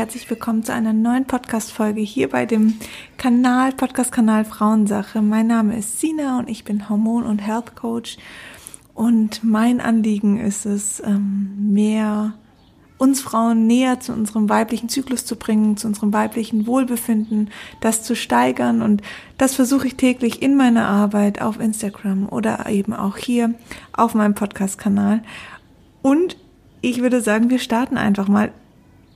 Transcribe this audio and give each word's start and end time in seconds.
Herzlich 0.00 0.30
willkommen 0.30 0.62
zu 0.62 0.72
einer 0.72 0.94
neuen 0.94 1.26
Podcast-Folge 1.26 2.00
hier 2.00 2.30
bei 2.30 2.46
dem 2.46 2.78
Kanal, 3.18 3.72
Podcast-Kanal 3.72 4.46
Frauensache. 4.46 5.20
Mein 5.20 5.46
Name 5.46 5.76
ist 5.76 6.00
Sina 6.00 6.38
und 6.38 6.48
ich 6.48 6.64
bin 6.64 6.88
Hormon- 6.88 7.26
und 7.26 7.40
Health 7.40 7.76
Coach. 7.76 8.16
Und 8.94 9.44
mein 9.44 9.78
Anliegen 9.78 10.40
ist 10.40 10.64
es, 10.64 11.02
ähm, 11.04 11.74
mehr 11.74 12.32
uns 12.96 13.20
Frauen 13.20 13.66
näher 13.66 14.00
zu 14.00 14.14
unserem 14.14 14.48
weiblichen 14.48 14.88
Zyklus 14.88 15.26
zu 15.26 15.36
bringen, 15.36 15.76
zu 15.76 15.86
unserem 15.86 16.14
weiblichen 16.14 16.66
Wohlbefinden, 16.66 17.50
das 17.82 18.02
zu 18.02 18.16
steigern. 18.16 18.80
Und 18.80 19.02
das 19.36 19.54
versuche 19.54 19.86
ich 19.86 19.96
täglich 19.96 20.40
in 20.40 20.56
meiner 20.56 20.88
Arbeit 20.88 21.42
auf 21.42 21.60
Instagram 21.60 22.26
oder 22.26 22.70
eben 22.70 22.94
auch 22.94 23.18
hier 23.18 23.52
auf 23.92 24.14
meinem 24.14 24.34
Podcast-Kanal. 24.34 25.22
Und 26.00 26.38
ich 26.80 27.02
würde 27.02 27.20
sagen, 27.20 27.50
wir 27.50 27.58
starten 27.58 27.98
einfach 27.98 28.28
mal. 28.28 28.50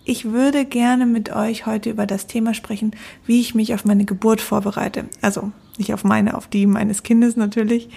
Ich 0.07 0.27
würde 0.27 0.67
gerne 0.67 1.07
mit 1.07 1.35
euch 1.35 1.65
heute 1.65 1.89
über 1.89 2.07
das 2.07 2.27
Thema 2.27 2.53
sprechen, 2.53 2.95
wie 3.25 3.41
ich 3.41 3.55
mich 3.55 3.73
auf 3.73 3.87
meine 3.87 4.05
Geburt 4.05 4.43
vorbereite. 4.43 5.07
Also 5.23 5.51
nicht 5.79 5.95
auf 5.95 6.05
meine, 6.05 6.37
auf 6.37 6.47
die 6.47 6.67
meines 6.67 7.03
Kindes 7.03 7.37
natürlich. 7.37 7.89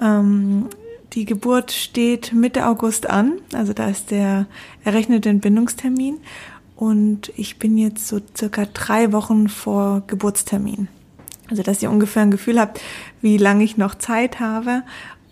Ähm, 0.00 0.68
die 1.12 1.26
Geburt 1.26 1.70
steht 1.70 2.32
Mitte 2.32 2.66
August 2.66 3.08
an, 3.10 3.34
also 3.52 3.74
da 3.74 3.88
ist 3.88 4.10
der 4.10 4.46
errechnete 4.82 5.28
Entbindungstermin 5.28 6.16
und 6.74 7.30
ich 7.36 7.58
bin 7.58 7.76
jetzt 7.76 8.08
so 8.08 8.18
circa 8.34 8.64
drei 8.64 9.12
Wochen 9.12 9.48
vor 9.48 10.04
Geburtstermin. 10.06 10.88
Also 11.50 11.62
dass 11.62 11.82
ihr 11.82 11.90
ungefähr 11.90 12.22
ein 12.22 12.30
Gefühl 12.30 12.58
habt, 12.58 12.80
wie 13.20 13.36
lange 13.36 13.62
ich 13.62 13.76
noch 13.76 13.94
Zeit 13.94 14.40
habe 14.40 14.84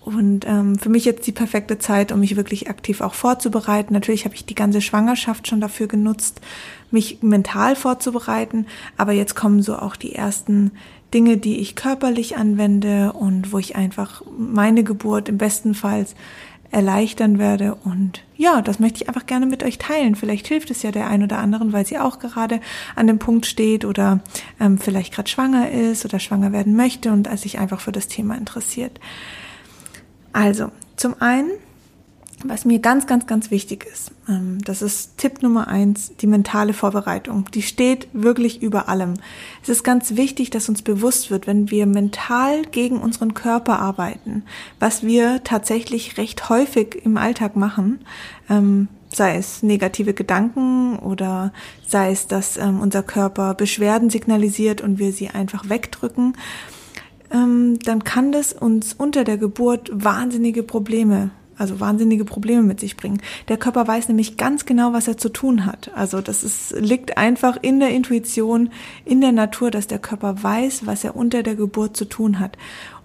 und 0.03 0.47
ähm, 0.47 0.79
für 0.79 0.89
mich 0.89 1.05
jetzt 1.05 1.27
die 1.27 1.33
perfekte 1.33 1.79
Zeit, 1.79 2.11
um 2.11 2.21
mich 2.21 2.37
wirklich 2.37 2.71
aktiv 2.71 3.01
auch 3.03 3.15
vorzubereiten. 3.15 3.93
Natürlich 3.93 4.25
habe 4.25 4.35
ich 4.35 4.47
die 4.47 4.55
ganze 4.55 4.81
Schwangerschaft 4.81 5.47
schon 5.47 5.61
dafür 5.61 5.89
genutzt, 5.89 6.41
mich 6.91 7.23
mental 7.23 7.77
vorzubereiten. 7.77 8.67
Aber 8.97 9.13
jetzt 9.13 9.37
kommen 9.37 9.63
so 9.63 9.77
auch 9.77 9.97
die 9.97 10.15
ersten 10.15 10.73
Dinge, 11.13 11.37
die 11.37 11.59
ich 11.59 11.77
körperlich 11.77 12.37
anwende 12.37 13.13
und 13.13 13.53
wo 13.53 13.59
ich 13.59 13.77
einfach 13.77 14.23
meine 14.39 14.85
Geburt 14.85 15.29
im 15.29 15.39
besten 15.39 15.75
Fall 15.75 16.07
erleichtern 16.71 17.39
werde. 17.39 17.75
Und 17.85 18.23
ja, 18.37 18.63
das 18.63 18.79
möchte 18.79 19.03
ich 19.03 19.09
einfach 19.09 19.27
gerne 19.27 19.45
mit 19.45 19.63
euch 19.63 19.77
teilen. 19.77 20.15
Vielleicht 20.15 20.47
hilft 20.47 20.71
es 20.71 20.83
ja 20.83 20.93
der 20.93 21.09
ein 21.09 21.23
oder 21.23 21.39
anderen, 21.39 21.73
weil 21.73 21.85
sie 21.85 21.99
auch 21.99 22.21
gerade 22.21 22.61
an 22.95 23.07
dem 23.07 23.19
Punkt 23.19 23.45
steht 23.47 23.85
oder 23.85 24.21
ähm, 24.61 24.79
vielleicht 24.79 25.13
gerade 25.13 25.29
schwanger 25.29 25.71
ist 25.71 26.05
oder 26.05 26.21
schwanger 26.21 26.53
werden 26.53 26.75
möchte 26.75 27.13
und 27.13 27.29
sich 27.39 27.59
einfach 27.59 27.81
für 27.81 27.93
das 27.93 28.09
Thema 28.09 28.37
interessiert. 28.37 28.99
Also, 30.33 30.71
zum 30.97 31.21
einen, 31.21 31.51
was 32.45 32.65
mir 32.65 32.79
ganz, 32.79 33.07
ganz, 33.07 33.27
ganz 33.27 33.51
wichtig 33.51 33.87
ist, 33.93 34.13
ähm, 34.29 34.59
das 34.65 34.81
ist 34.81 35.19
Tipp 35.19 35.43
Nummer 35.43 35.69
eins, 35.69 36.13
die 36.17 36.27
mentale 36.27 36.73
Vorbereitung. 36.73 37.51
Die 37.53 37.63
steht 37.63 38.09
wirklich 38.13 38.63
über 38.63 38.89
allem. 38.89 39.15
Es 39.63 39.69
ist 39.69 39.83
ganz 39.85 40.17
wichtig, 40.17 40.51
dass 40.51 40.69
uns 40.69 40.83
bewusst 40.83 41.31
wird, 41.31 41.47
wenn 41.47 41.71
wir 41.71 41.87
mental 41.87 42.63
gegen 42.63 42.99
unseren 42.99 43.35
Körper 43.35 43.79
arbeiten, 43.79 44.45
was 44.79 45.03
wir 45.03 45.43
tatsächlich 45.45 46.17
recht 46.17 46.49
häufig 46.49 47.05
im 47.05 47.17
Alltag 47.17 47.57
machen, 47.57 48.01
ähm, 48.49 48.89
sei 49.13 49.37
es 49.37 49.63
negative 49.63 50.15
Gedanken 50.15 50.99
oder 50.99 51.53
sei 51.87 52.13
es, 52.13 52.27
dass 52.27 52.57
ähm, 52.57 52.81
unser 52.81 53.03
Körper 53.03 53.55
Beschwerden 53.55 54.09
signalisiert 54.09 54.81
und 54.81 54.99
wir 54.99 55.13
sie 55.13 55.29
einfach 55.29 55.69
wegdrücken 55.69 56.35
dann 57.31 58.05
kann 58.05 58.33
das 58.33 58.53
uns 58.53 58.93
unter 58.93 59.25
der 59.25 59.39
Geburt 59.39 59.91
wahnsinnige 59.93 60.63
Probleme 60.63 61.31
also 61.61 61.79
wahnsinnige 61.79 62.25
Probleme 62.25 62.63
mit 62.63 62.81
sich 62.81 62.97
bringen. 62.97 63.21
Der 63.49 63.59
Körper 63.59 63.87
weiß 63.87 64.09
nämlich 64.09 64.39
ganz 64.39 64.65
genau, 64.65 64.95
was 64.95 65.07
er 65.09 65.19
zu 65.19 65.29
tun 65.29 65.67
hat. 65.67 65.91
Also 65.95 66.23
das 66.23 66.43
ist, 66.43 66.75
liegt 66.79 67.19
einfach 67.19 67.59
in 67.61 67.81
der 67.81 67.91
Intuition, 67.91 68.71
in 69.05 69.21
der 69.21 69.33
Natur, 69.33 69.71
dass 69.71 69.87
der 69.87 69.99
Körper 69.99 70.43
weiß, 70.43 70.87
was 70.87 71.05
er 71.05 71.17
unter 71.17 71.43
der 71.43 71.57
Geburt 71.57 71.99
zu 71.99 72.07
tun 72.07 72.41
hat. 72.41 72.57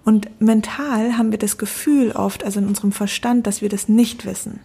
Und 0.06 0.40
mental 0.40 1.18
haben 1.18 1.32
wir 1.32 1.38
das 1.38 1.58
Gefühl 1.58 2.12
oft, 2.12 2.44
also 2.44 2.58
in 2.60 2.66
unserem 2.66 2.92
Verstand, 2.92 3.46
dass 3.46 3.60
wir 3.60 3.68
das 3.68 3.90
nicht 3.90 4.24
wissen. 4.24 4.60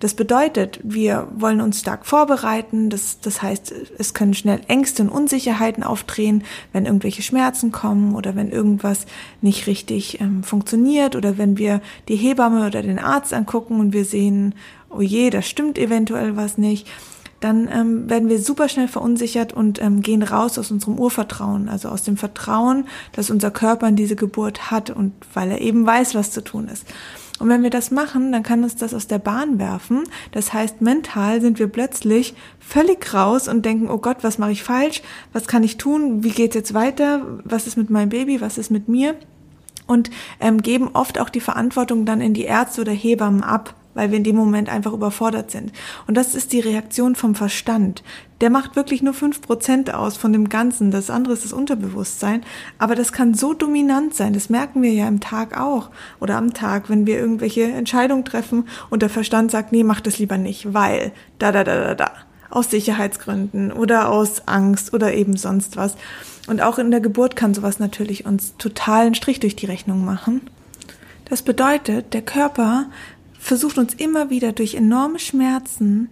Das 0.00 0.14
bedeutet, 0.14 0.78
wir 0.84 1.28
wollen 1.34 1.60
uns 1.60 1.80
stark 1.80 2.06
vorbereiten. 2.06 2.88
Das, 2.88 3.20
das 3.20 3.42
heißt, 3.42 3.74
es 3.98 4.14
können 4.14 4.34
schnell 4.34 4.60
Ängste 4.68 5.02
und 5.02 5.08
Unsicherheiten 5.08 5.82
aufdrehen, 5.82 6.44
wenn 6.72 6.86
irgendwelche 6.86 7.22
Schmerzen 7.22 7.72
kommen 7.72 8.14
oder 8.14 8.36
wenn 8.36 8.50
irgendwas 8.50 9.06
nicht 9.40 9.66
richtig 9.66 10.20
ähm, 10.20 10.44
funktioniert 10.44 11.16
oder 11.16 11.36
wenn 11.38 11.58
wir 11.58 11.80
die 12.08 12.16
Hebamme 12.16 12.66
oder 12.66 12.82
den 12.82 12.98
Arzt 12.98 13.34
angucken 13.34 13.80
und 13.80 13.92
wir 13.92 14.04
sehen, 14.04 14.54
oh 14.88 15.00
je, 15.00 15.30
da 15.30 15.42
stimmt 15.42 15.78
eventuell 15.78 16.36
was 16.36 16.58
nicht 16.58 16.86
dann 17.40 17.68
ähm, 17.72 18.10
werden 18.10 18.28
wir 18.28 18.40
super 18.40 18.68
schnell 18.68 18.88
verunsichert 18.88 19.52
und 19.52 19.80
ähm, 19.80 20.02
gehen 20.02 20.22
raus 20.22 20.58
aus 20.58 20.70
unserem 20.70 20.98
Urvertrauen, 20.98 21.68
also 21.68 21.88
aus 21.88 22.02
dem 22.02 22.16
Vertrauen, 22.16 22.86
dass 23.12 23.30
unser 23.30 23.50
Körper 23.50 23.88
in 23.88 23.96
diese 23.96 24.16
Geburt 24.16 24.70
hat 24.70 24.90
und 24.90 25.12
weil 25.34 25.52
er 25.52 25.60
eben 25.60 25.86
weiß, 25.86 26.14
was 26.14 26.32
zu 26.32 26.42
tun 26.42 26.68
ist. 26.68 26.84
Und 27.38 27.48
wenn 27.48 27.62
wir 27.62 27.70
das 27.70 27.90
machen, 27.90 28.32
dann 28.32 28.42
kann 28.42 28.64
uns 28.64 28.76
das 28.76 28.94
aus 28.94 29.06
der 29.06 29.18
Bahn 29.18 29.58
werfen. 29.58 30.04
Das 30.32 30.52
heißt, 30.52 30.80
mental 30.80 31.40
sind 31.40 31.58
wir 31.58 31.68
plötzlich 31.68 32.34
völlig 32.58 33.14
raus 33.14 33.46
und 33.46 33.64
denken, 33.64 33.88
oh 33.88 33.98
Gott, 33.98 34.18
was 34.22 34.38
mache 34.38 34.52
ich 34.52 34.62
falsch? 34.62 35.02
Was 35.32 35.46
kann 35.46 35.62
ich 35.62 35.76
tun? 35.76 36.24
Wie 36.24 36.30
geht's 36.30 36.56
jetzt 36.56 36.74
weiter? 36.74 37.22
Was 37.44 37.66
ist 37.66 37.76
mit 37.76 37.90
meinem 37.90 38.08
Baby? 38.08 38.40
Was 38.40 38.58
ist 38.58 38.70
mit 38.70 38.88
mir? 38.88 39.14
Und 39.86 40.10
ähm, 40.40 40.62
geben 40.62 40.90
oft 40.92 41.18
auch 41.18 41.30
die 41.30 41.40
Verantwortung 41.40 42.04
dann 42.04 42.20
in 42.20 42.34
die 42.34 42.44
Ärzte 42.44 42.82
oder 42.82 42.92
Hebammen 42.92 43.42
ab 43.42 43.74
weil 43.98 44.12
wir 44.12 44.18
in 44.18 44.22
dem 44.22 44.36
Moment 44.36 44.68
einfach 44.68 44.92
überfordert 44.92 45.50
sind. 45.50 45.72
Und 46.06 46.16
das 46.16 46.36
ist 46.36 46.52
die 46.52 46.60
Reaktion 46.60 47.16
vom 47.16 47.34
Verstand. 47.34 48.04
Der 48.40 48.48
macht 48.48 48.76
wirklich 48.76 49.02
nur 49.02 49.12
fünf 49.12 49.42
Prozent 49.42 49.92
aus 49.92 50.16
von 50.16 50.32
dem 50.32 50.48
Ganzen. 50.48 50.92
Das 50.92 51.10
andere 51.10 51.34
ist 51.34 51.44
das 51.44 51.52
Unterbewusstsein. 51.52 52.44
Aber 52.78 52.94
das 52.94 53.10
kann 53.10 53.34
so 53.34 53.54
dominant 53.54 54.14
sein. 54.14 54.34
Das 54.34 54.50
merken 54.50 54.82
wir 54.82 54.92
ja 54.92 55.08
im 55.08 55.18
Tag 55.18 55.60
auch 55.60 55.90
oder 56.20 56.36
am 56.36 56.54
Tag, 56.54 56.88
wenn 56.88 57.06
wir 57.06 57.18
irgendwelche 57.18 57.64
Entscheidungen 57.64 58.24
treffen 58.24 58.68
und 58.88 59.02
der 59.02 59.10
Verstand 59.10 59.50
sagt, 59.50 59.72
nee, 59.72 59.82
mach 59.82 60.00
das 60.00 60.20
lieber 60.20 60.38
nicht, 60.38 60.72
weil 60.72 61.10
da, 61.40 61.50
da, 61.50 61.64
da, 61.64 61.82
da, 61.82 61.94
da. 61.96 62.12
Aus 62.50 62.70
Sicherheitsgründen 62.70 63.72
oder 63.72 64.08
aus 64.08 64.46
Angst 64.46 64.94
oder 64.94 65.12
eben 65.12 65.36
sonst 65.36 65.76
was. 65.76 65.96
Und 66.46 66.62
auch 66.62 66.78
in 66.78 66.92
der 66.92 67.00
Geburt 67.00 67.34
kann 67.34 67.52
sowas 67.52 67.80
natürlich 67.80 68.26
uns 68.26 68.54
totalen 68.58 69.16
Strich 69.16 69.40
durch 69.40 69.56
die 69.56 69.66
Rechnung 69.66 70.04
machen. 70.04 70.42
Das 71.28 71.42
bedeutet, 71.42 72.14
der 72.14 72.22
Körper 72.22 72.86
versucht 73.38 73.78
uns 73.78 73.94
immer 73.94 74.30
wieder 74.30 74.52
durch 74.52 74.74
enorme 74.74 75.18
Schmerzen 75.18 76.10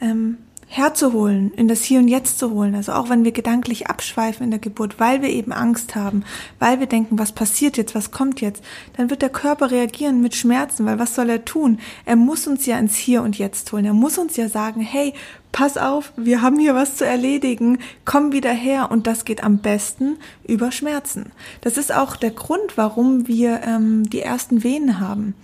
ähm, 0.00 0.38
herzuholen, 0.68 1.52
in 1.54 1.68
das 1.68 1.84
Hier 1.84 2.00
und 2.00 2.08
Jetzt 2.08 2.38
zu 2.38 2.50
holen. 2.50 2.74
Also 2.74 2.92
auch 2.92 3.08
wenn 3.08 3.24
wir 3.24 3.30
gedanklich 3.30 3.86
abschweifen 3.86 4.44
in 4.44 4.50
der 4.50 4.58
Geburt, 4.58 4.98
weil 4.98 5.22
wir 5.22 5.28
eben 5.28 5.52
Angst 5.52 5.94
haben, 5.94 6.24
weil 6.58 6.80
wir 6.80 6.86
denken, 6.86 7.18
was 7.18 7.32
passiert 7.32 7.76
jetzt, 7.76 7.94
was 7.94 8.10
kommt 8.10 8.40
jetzt, 8.40 8.62
dann 8.96 9.08
wird 9.08 9.22
der 9.22 9.28
Körper 9.28 9.70
reagieren 9.70 10.20
mit 10.20 10.34
Schmerzen, 10.34 10.84
weil 10.84 10.98
was 10.98 11.14
soll 11.14 11.30
er 11.30 11.44
tun? 11.44 11.78
Er 12.04 12.16
muss 12.16 12.46
uns 12.46 12.66
ja 12.66 12.78
ins 12.78 12.96
Hier 12.96 13.22
und 13.22 13.38
Jetzt 13.38 13.72
holen. 13.72 13.84
Er 13.84 13.94
muss 13.94 14.18
uns 14.18 14.36
ja 14.36 14.48
sagen, 14.48 14.80
hey, 14.80 15.14
pass 15.52 15.78
auf, 15.78 16.12
wir 16.16 16.42
haben 16.42 16.58
hier 16.58 16.74
was 16.74 16.96
zu 16.96 17.06
erledigen, 17.06 17.78
komm 18.04 18.32
wieder 18.32 18.52
her 18.52 18.90
und 18.90 19.06
das 19.06 19.24
geht 19.24 19.44
am 19.44 19.58
besten 19.58 20.16
über 20.46 20.72
Schmerzen. 20.72 21.30
Das 21.60 21.78
ist 21.78 21.94
auch 21.94 22.16
der 22.16 22.32
Grund, 22.32 22.76
warum 22.76 23.28
wir 23.28 23.62
ähm, 23.64 24.10
die 24.10 24.20
ersten 24.20 24.64
Venen 24.64 24.98
haben 24.98 25.34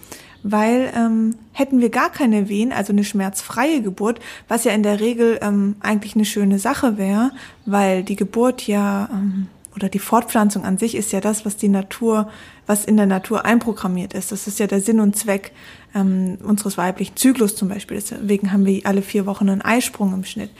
weil 0.43 0.93
ähm, 0.97 1.37
hätten 1.53 1.81
wir 1.81 1.91
gar 1.91 2.11
keine 2.11 2.49
Wehen, 2.49 2.73
also 2.73 2.93
eine 2.93 3.05
schmerzfreie 3.05 3.83
Geburt, 3.83 4.21
was 4.49 4.65
ja 4.65 4.73
in 4.73 4.83
der 4.83 5.01
Regel 5.01 5.39
ähm, 5.43 5.77
eigentlich 5.81 6.15
eine 6.15 6.25
schöne 6.25 6.59
Sache 6.59 6.99
wäre, 6.99 7.31
weil 7.67 8.03
die 8.03 8.17
Geburt 8.17 8.67
ja 8.67 9.09
ähm, 9.13 9.49
oder 9.75 9.89
die 9.89 9.99
Fortpflanzung 9.99 10.65
an 10.65 10.77
sich 10.77 10.95
ist 10.95 11.13
ja 11.13 11.21
das, 11.21 11.47
was 11.47 11.57
die 11.57 11.69
Natur, 11.69 12.29
was 12.67 12.85
in 12.85 12.97
der 12.97 13.07
Natur 13.07 13.45
einprogrammiert 13.45 14.13
ist. 14.13 14.31
Das 14.31 14.47
ist 14.47 14.59
ja 14.59 14.67
der 14.67 14.81
Sinn 14.81 15.01
und 15.01 15.17
Zweck 15.17 15.53
ähm, 15.95 16.39
unseres 16.43 16.77
weiblichen 16.77 17.17
Zyklus 17.17 17.57
zum 17.57 17.69
Beispiel. 17.69 17.97
Deswegen 17.97 18.53
haben 18.53 18.67
wir 18.67 18.85
alle 18.85 19.03
vier 19.03 19.25
Wochen 19.25 19.49
einen 19.49 19.63
Eisprung 19.63 20.13
im 20.13 20.25
Schnitt. 20.25 20.51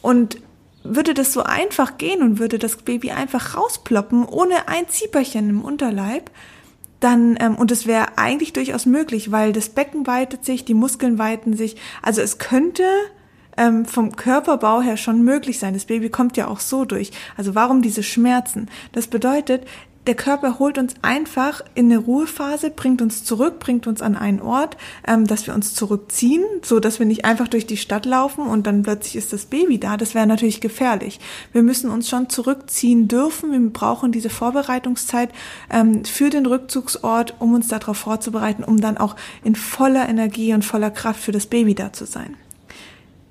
Und 0.00 0.38
würde 0.84 1.14
das 1.14 1.32
so 1.32 1.42
einfach 1.42 1.98
gehen 1.98 2.22
und 2.22 2.38
würde 2.38 2.58
das 2.58 2.76
Baby 2.76 3.10
einfach 3.10 3.56
rausploppen, 3.56 4.24
ohne 4.24 4.68
ein 4.68 4.88
Zieperchen 4.88 5.50
im 5.50 5.62
Unterleib, 5.62 6.30
dann, 7.00 7.36
ähm, 7.40 7.56
und 7.56 7.70
es 7.70 7.86
wäre 7.86 8.16
eigentlich 8.16 8.52
durchaus 8.52 8.86
möglich, 8.86 9.30
weil 9.32 9.52
das 9.52 9.68
Becken 9.68 10.06
weitet 10.06 10.44
sich, 10.44 10.64
die 10.64 10.74
Muskeln 10.74 11.18
weiten 11.18 11.56
sich. 11.56 11.76
Also 12.02 12.22
es 12.22 12.38
könnte 12.38 12.84
ähm, 13.56 13.84
vom 13.84 14.16
Körperbau 14.16 14.82
her 14.82 14.96
schon 14.96 15.22
möglich 15.22 15.58
sein. 15.58 15.74
Das 15.74 15.86
Baby 15.86 16.10
kommt 16.10 16.36
ja 16.36 16.48
auch 16.48 16.60
so 16.60 16.84
durch. 16.84 17.10
Also 17.36 17.54
warum 17.54 17.82
diese 17.82 18.02
Schmerzen? 18.02 18.68
Das 18.92 19.06
bedeutet, 19.06 19.66
der 20.06 20.14
Körper 20.14 20.58
holt 20.58 20.78
uns 20.78 20.94
einfach 21.02 21.62
in 21.74 21.86
eine 21.86 21.98
Ruhephase, 21.98 22.70
bringt 22.70 23.02
uns 23.02 23.24
zurück, 23.24 23.58
bringt 23.58 23.86
uns 23.86 24.02
an 24.02 24.16
einen 24.16 24.40
Ort, 24.40 24.76
ähm, 25.06 25.26
dass 25.26 25.46
wir 25.46 25.54
uns 25.54 25.74
zurückziehen, 25.74 26.44
so 26.62 26.80
dass 26.80 26.98
wir 26.98 27.06
nicht 27.06 27.24
einfach 27.24 27.48
durch 27.48 27.66
die 27.66 27.76
Stadt 27.76 28.06
laufen 28.06 28.46
und 28.46 28.66
dann 28.66 28.82
plötzlich 28.82 29.16
ist 29.16 29.32
das 29.32 29.46
Baby 29.46 29.78
da. 29.78 29.96
Das 29.96 30.14
wäre 30.14 30.26
natürlich 30.26 30.60
gefährlich. 30.60 31.18
Wir 31.52 31.62
müssen 31.62 31.90
uns 31.90 32.08
schon 32.08 32.30
zurückziehen 32.30 33.08
dürfen. 33.08 33.50
Wir 33.50 33.70
brauchen 33.70 34.12
diese 34.12 34.30
Vorbereitungszeit 34.30 35.30
ähm, 35.70 36.04
für 36.04 36.30
den 36.30 36.46
Rückzugsort, 36.46 37.34
um 37.40 37.54
uns 37.54 37.68
darauf 37.68 37.96
vorzubereiten, 37.96 38.62
um 38.62 38.80
dann 38.80 38.98
auch 38.98 39.16
in 39.42 39.56
voller 39.56 40.08
Energie 40.08 40.54
und 40.54 40.64
voller 40.64 40.90
Kraft 40.90 41.20
für 41.20 41.32
das 41.32 41.46
Baby 41.46 41.74
da 41.74 41.92
zu 41.92 42.06
sein. 42.06 42.36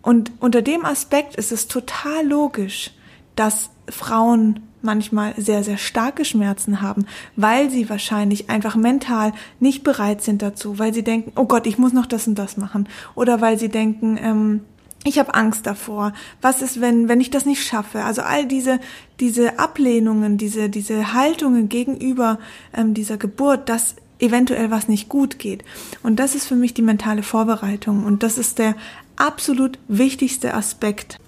Und 0.02 0.32
unter 0.40 0.62
dem 0.62 0.86
Aspekt 0.86 1.36
ist 1.36 1.52
es 1.52 1.68
total 1.68 2.28
logisch, 2.28 2.92
dass 3.36 3.70
Frauen 3.90 4.62
manchmal 4.86 5.34
sehr, 5.38 5.64
sehr 5.64 5.78
starke 5.78 6.24
Schmerzen 6.24 6.82
haben, 6.82 7.06
weil 7.36 7.70
sie 7.70 7.90
wahrscheinlich 7.90 8.50
einfach 8.50 8.76
mental 8.76 9.34
nicht 9.60 9.84
bereit 9.84 10.22
sind 10.22 10.42
dazu, 10.42 10.80
weil 10.80 10.94
sie 10.94 11.04
denken, 11.04 11.34
oh 11.36 11.46
Gott, 11.46 11.68
ich 11.68 11.78
muss 11.78 11.92
noch 11.92 12.06
das 12.06 12.28
und 12.28 12.36
das 12.36 12.56
machen. 12.56 12.88
Oder 13.16 13.42
weil 13.42 13.60
sie 13.60 13.70
denken, 13.70 14.18
ähm, 14.22 14.62
ich 15.04 15.20
habe 15.20 15.36
Angst 15.36 15.68
davor. 15.68 16.14
Was 16.42 16.62
ist, 16.62 16.82
wenn, 16.82 17.08
wenn 17.08 17.22
ich 17.22 17.30
das 17.30 17.46
nicht 17.46 17.64
schaffe? 17.64 18.04
Also 18.04 18.24
all 18.24 18.46
diese, 18.48 18.80
diese 19.20 19.60
Ablehnungen, 19.60 20.38
diese, 20.38 20.70
diese 20.70 21.14
Haltungen 21.14 21.70
gegenüber 21.70 22.40
ähm, 22.76 22.94
dieser 22.94 23.18
Geburt, 23.18 23.70
dass 23.70 23.96
eventuell 24.20 24.72
was 24.72 24.88
nicht 24.88 25.08
gut 25.08 25.38
geht. 25.40 25.64
Und 26.02 26.18
das 26.18 26.36
ist 26.36 26.48
für 26.48 26.56
mich 26.56 26.74
die 26.74 26.82
mentale 26.82 27.22
Vorbereitung. 27.22 28.04
Und 28.04 28.24
das 28.24 28.38
ist 28.38 28.58
der 28.58 28.76
absolut 29.16 29.78
wichtigste 29.88 30.54
Aspekt, 30.54 31.20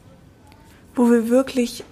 wo 0.95 1.11
wir 1.11 1.29
wirklich 1.29 1.83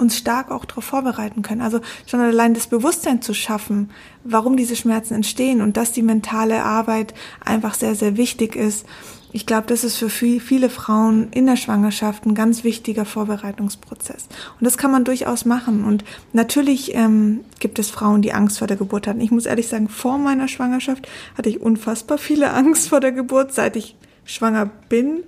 uns 0.00 0.16
stark 0.16 0.50
auch 0.50 0.64
darauf 0.64 0.84
vorbereiten 0.84 1.42
können. 1.42 1.60
Also 1.60 1.80
schon 2.06 2.20
allein 2.20 2.54
das 2.54 2.66
Bewusstsein 2.66 3.22
zu 3.22 3.34
schaffen, 3.34 3.90
warum 4.24 4.56
diese 4.56 4.76
Schmerzen 4.76 5.14
entstehen 5.14 5.60
und 5.60 5.76
dass 5.76 5.92
die 5.92 6.02
mentale 6.02 6.64
Arbeit 6.64 7.14
einfach 7.44 7.74
sehr, 7.74 7.94
sehr 7.94 8.16
wichtig 8.16 8.56
ist. 8.56 8.86
Ich 9.32 9.46
glaube, 9.46 9.68
das 9.68 9.84
ist 9.84 9.96
für 9.96 10.10
viele 10.10 10.68
Frauen 10.68 11.28
in 11.30 11.46
der 11.46 11.56
Schwangerschaft 11.56 12.26
ein 12.26 12.34
ganz 12.34 12.64
wichtiger 12.64 13.04
Vorbereitungsprozess. 13.04 14.26
Und 14.58 14.64
das 14.64 14.76
kann 14.76 14.90
man 14.90 15.04
durchaus 15.04 15.44
machen. 15.44 15.84
Und 15.84 16.04
natürlich 16.32 16.94
ähm, 16.96 17.44
gibt 17.60 17.78
es 17.78 17.90
Frauen, 17.90 18.22
die 18.22 18.32
Angst 18.32 18.58
vor 18.58 18.66
der 18.66 18.76
Geburt 18.76 19.06
hatten. 19.06 19.20
Ich 19.20 19.30
muss 19.30 19.46
ehrlich 19.46 19.68
sagen, 19.68 19.88
vor 19.88 20.18
meiner 20.18 20.48
Schwangerschaft 20.48 21.08
hatte 21.38 21.48
ich 21.48 21.60
unfassbar 21.60 22.18
viele 22.18 22.50
Angst 22.54 22.88
vor 22.88 22.98
der 22.98 23.12
Geburt, 23.12 23.54
seit 23.54 23.76
ich 23.76 23.94
schwanger 24.24 24.66
bin. 24.88 25.22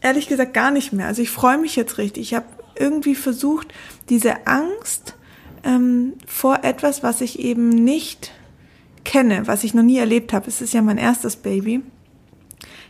Ehrlich 0.00 0.26
gesagt 0.26 0.52
gar 0.52 0.72
nicht 0.72 0.92
mehr. 0.92 1.06
Also 1.06 1.22
ich 1.22 1.30
freue 1.30 1.58
mich 1.58 1.76
jetzt 1.76 1.98
richtig. 1.98 2.22
Ich 2.22 2.34
habe 2.34 2.46
irgendwie 2.82 3.14
versucht, 3.14 3.72
diese 4.08 4.46
Angst 4.46 5.16
ähm, 5.64 6.14
vor 6.26 6.64
etwas, 6.64 7.02
was 7.02 7.20
ich 7.20 7.38
eben 7.38 7.68
nicht 7.68 8.32
kenne, 9.04 9.46
was 9.46 9.64
ich 9.64 9.74
noch 9.74 9.82
nie 9.82 9.98
erlebt 9.98 10.32
habe, 10.32 10.48
es 10.48 10.60
ist 10.60 10.74
ja 10.74 10.82
mein 10.82 10.98
erstes 10.98 11.36
Baby, 11.36 11.82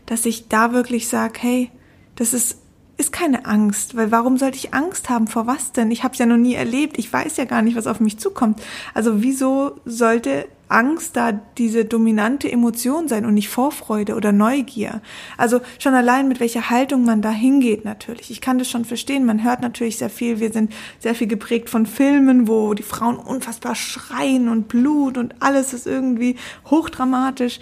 dass 0.07 0.27
ich 0.27 0.49
da 0.49 0.73
wirklich 0.73 1.09
sage, 1.09 1.39
hey, 1.41 1.71
das 2.17 2.33
ist 2.33 2.59
ist 2.99 3.11
keine 3.11 3.47
Angst, 3.47 3.97
weil 3.97 4.13
warum 4.13 4.37
sollte 4.39 4.57
ich 4.57 4.75
Angst 4.75 5.09
haben 5.09 5.27
vor 5.27 5.47
was 5.47 5.73
denn? 5.73 5.91
Ich 5.91 6.05
habe 6.05 6.13
es 6.13 6.19
ja 6.19 6.27
noch 6.27 6.37
nie 6.37 6.55
erlebt, 6.55 6.99
ich 6.99 7.13
weiß 7.13 7.37
ja 7.37 7.47
gar 7.47 7.63
nicht, 7.63 7.77
was 7.77 7.87
auf 7.89 8.01
mich 8.01 8.19
zukommt. 8.19 8.63
Also 8.95 9.23
wieso 9.23 9.81
sollte 9.85 10.47
Angst 10.73 11.17
da 11.17 11.33
diese 11.59 11.85
dominante 11.85 12.51
Emotion 12.51 13.09
sein 13.09 13.27
und 13.27 13.35
nicht 13.35 13.49
Vorfreude 13.49 14.15
oder 14.15 14.33
Neugier. 14.33 15.01
Also 15.37 15.61
schon 15.79 15.95
allein 15.95 16.29
mit 16.29 16.41
welcher 16.41 16.71
Haltung 16.71 17.05
man 17.05 17.23
da 17.23 17.31
hingeht 17.31 17.85
natürlich. 17.85 18.31
Ich 18.31 18.41
kann 18.41 18.59
das 18.59 18.71
schon 18.71 18.85
verstehen. 18.85 19.27
Man 19.27 19.45
hört 19.45 19.61
natürlich 19.61 19.99
sehr 19.99 20.11
viel. 20.11 20.41
Wir 20.41 20.53
sind 20.53 20.73
sehr 20.99 21.15
viel 21.15 21.27
geprägt 21.27 21.71
von 21.71 21.87
Filmen, 21.87 22.49
wo 22.49 22.75
die 22.75 22.83
Frauen 22.83 23.17
unfassbar 23.17 23.75
schreien 23.75 24.49
und 24.49 24.69
Blut 24.69 25.19
und 25.19 25.35
alles 25.41 25.73
ist 25.73 25.87
irgendwie 25.87 26.37
hochdramatisch. 26.71 27.61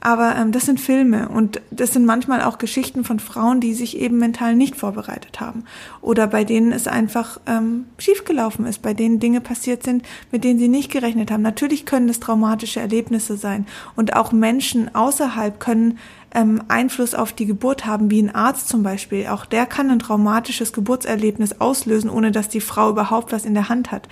Aber 0.00 0.36
ähm, 0.36 0.52
das 0.52 0.66
sind 0.66 0.80
Filme 0.80 1.28
und 1.28 1.60
das 1.70 1.92
sind 1.92 2.06
manchmal 2.06 2.42
auch 2.42 2.58
Geschichten 2.58 3.04
von 3.04 3.18
Frauen, 3.18 3.60
die 3.60 3.74
sich 3.74 3.98
eben 3.98 4.18
mental 4.18 4.54
nicht 4.54 4.76
vorbereitet 4.76 5.40
haben 5.40 5.64
oder 6.00 6.28
bei 6.28 6.44
denen 6.44 6.72
es 6.72 6.86
einfach 6.86 7.40
ähm, 7.46 7.86
schiefgelaufen 7.98 8.66
ist, 8.66 8.80
bei 8.80 8.94
denen 8.94 9.18
Dinge 9.18 9.40
passiert 9.40 9.82
sind, 9.82 10.04
mit 10.30 10.44
denen 10.44 10.60
sie 10.60 10.68
nicht 10.68 10.92
gerechnet 10.92 11.30
haben. 11.30 11.42
Natürlich 11.42 11.84
können 11.84 12.08
es 12.08 12.20
traumatische 12.20 12.80
Erlebnisse 12.80 13.36
sein 13.36 13.66
und 13.96 14.14
auch 14.14 14.30
Menschen 14.30 14.94
außerhalb 14.94 15.58
können 15.58 15.98
ähm, 16.32 16.62
Einfluss 16.68 17.14
auf 17.14 17.32
die 17.32 17.46
Geburt 17.46 17.86
haben, 17.86 18.10
wie 18.10 18.22
ein 18.22 18.34
Arzt 18.34 18.68
zum 18.68 18.82
Beispiel. 18.82 19.26
Auch 19.26 19.46
der 19.46 19.66
kann 19.66 19.90
ein 19.90 19.98
traumatisches 19.98 20.72
Geburtserlebnis 20.72 21.60
auslösen, 21.60 22.10
ohne 22.10 22.30
dass 22.30 22.48
die 22.48 22.60
Frau 22.60 22.90
überhaupt 22.90 23.32
was 23.32 23.44
in 23.44 23.54
der 23.54 23.68
Hand 23.68 23.90
hat. 23.90 24.08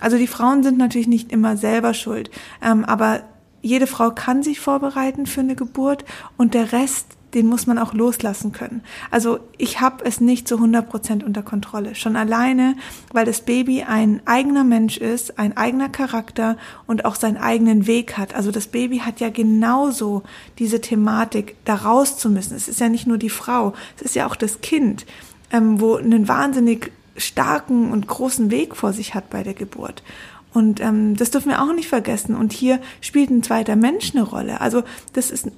Also 0.00 0.16
die 0.16 0.26
Frauen 0.26 0.62
sind 0.62 0.78
natürlich 0.78 1.08
nicht 1.08 1.30
immer 1.30 1.56
selber 1.56 1.94
schuld, 1.94 2.30
ähm, 2.62 2.84
aber 2.84 3.22
jede 3.68 3.86
Frau 3.86 4.10
kann 4.10 4.42
sich 4.42 4.60
vorbereiten 4.60 5.26
für 5.26 5.40
eine 5.40 5.54
Geburt 5.54 6.04
und 6.36 6.54
der 6.54 6.72
Rest, 6.72 7.06
den 7.34 7.46
muss 7.46 7.66
man 7.66 7.78
auch 7.78 7.92
loslassen 7.92 8.52
können. 8.52 8.82
Also 9.10 9.40
ich 9.58 9.82
habe 9.82 10.02
es 10.06 10.22
nicht 10.22 10.48
zu 10.48 10.54
100 10.54 10.88
Prozent 10.88 11.22
unter 11.22 11.42
Kontrolle. 11.42 11.94
Schon 11.94 12.16
alleine, 12.16 12.74
weil 13.12 13.26
das 13.26 13.42
Baby 13.42 13.82
ein 13.82 14.22
eigener 14.24 14.64
Mensch 14.64 14.96
ist, 14.96 15.38
ein 15.38 15.54
eigener 15.54 15.90
Charakter 15.90 16.56
und 16.86 17.04
auch 17.04 17.14
seinen 17.14 17.36
eigenen 17.36 17.86
Weg 17.86 18.16
hat. 18.16 18.34
Also 18.34 18.50
das 18.50 18.68
Baby 18.68 19.00
hat 19.00 19.20
ja 19.20 19.28
genauso 19.28 20.22
diese 20.58 20.80
Thematik, 20.80 21.56
da 21.66 21.74
raus 21.74 22.16
zu 22.16 22.30
müssen. 22.30 22.56
Es 22.56 22.68
ist 22.68 22.80
ja 22.80 22.88
nicht 22.88 23.06
nur 23.06 23.18
die 23.18 23.28
Frau, 23.28 23.74
es 23.96 24.02
ist 24.02 24.16
ja 24.16 24.26
auch 24.26 24.36
das 24.36 24.62
Kind, 24.62 25.04
ähm, 25.52 25.80
wo 25.80 25.96
einen 25.96 26.28
wahnsinnig 26.28 26.92
starken 27.18 27.92
und 27.92 28.06
großen 28.06 28.50
Weg 28.50 28.74
vor 28.74 28.94
sich 28.94 29.14
hat 29.14 29.28
bei 29.28 29.42
der 29.42 29.54
Geburt. 29.54 30.02
Und 30.52 30.80
ähm, 30.80 31.16
das 31.16 31.30
dürfen 31.30 31.50
wir 31.50 31.62
auch 31.62 31.72
nicht 31.72 31.88
vergessen. 31.88 32.34
Und 32.34 32.52
hier 32.52 32.80
spielt 33.00 33.30
ein 33.30 33.42
zweiter 33.42 33.76
Mensch 33.76 34.12
eine 34.14 34.22
Rolle. 34.22 34.60
Also 34.60 34.82
das 35.12 35.30
ist 35.30 35.48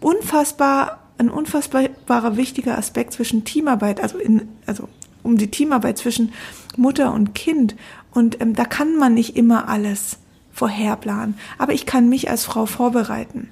unfassbar, 0.00 1.00
ein 1.18 1.30
unfassbarer 1.30 2.36
wichtiger 2.36 2.78
Aspekt 2.78 3.12
zwischen 3.12 3.44
Teamarbeit, 3.44 4.00
also 4.00 4.18
in, 4.18 4.48
also 4.66 4.88
um 5.22 5.36
die 5.36 5.50
Teamarbeit 5.50 5.98
zwischen 5.98 6.32
Mutter 6.76 7.12
und 7.12 7.34
Kind. 7.34 7.74
Und 8.12 8.40
ähm, 8.40 8.54
da 8.54 8.64
kann 8.64 8.96
man 8.96 9.14
nicht 9.14 9.36
immer 9.36 9.68
alles 9.68 10.18
vorherplanen. 10.52 11.36
Aber 11.58 11.72
ich 11.72 11.86
kann 11.86 12.08
mich 12.08 12.30
als 12.30 12.44
Frau 12.44 12.66
vorbereiten. 12.66 13.50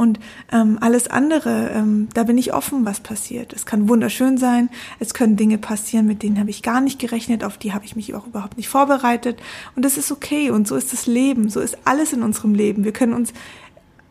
Und 0.00 0.18
ähm, 0.50 0.78
alles 0.80 1.08
andere, 1.08 1.72
ähm, 1.74 2.08
da 2.14 2.22
bin 2.22 2.38
ich 2.38 2.54
offen, 2.54 2.86
was 2.86 3.00
passiert. 3.00 3.52
Es 3.52 3.66
kann 3.66 3.86
wunderschön 3.86 4.38
sein, 4.38 4.70
es 4.98 5.12
können 5.12 5.36
Dinge 5.36 5.58
passieren, 5.58 6.06
mit 6.06 6.22
denen 6.22 6.40
habe 6.40 6.48
ich 6.48 6.62
gar 6.62 6.80
nicht 6.80 6.98
gerechnet, 6.98 7.44
auf 7.44 7.58
die 7.58 7.74
habe 7.74 7.84
ich 7.84 7.96
mich 7.96 8.14
auch 8.14 8.26
überhaupt 8.26 8.56
nicht 8.56 8.70
vorbereitet. 8.70 9.38
Und 9.76 9.84
das 9.84 9.98
ist 9.98 10.10
okay 10.10 10.50
und 10.50 10.66
so 10.66 10.74
ist 10.74 10.94
das 10.94 11.06
Leben, 11.06 11.50
so 11.50 11.60
ist 11.60 11.76
alles 11.84 12.14
in 12.14 12.22
unserem 12.22 12.54
Leben. 12.54 12.82
Wir 12.82 12.92
können 12.92 13.12
uns 13.12 13.34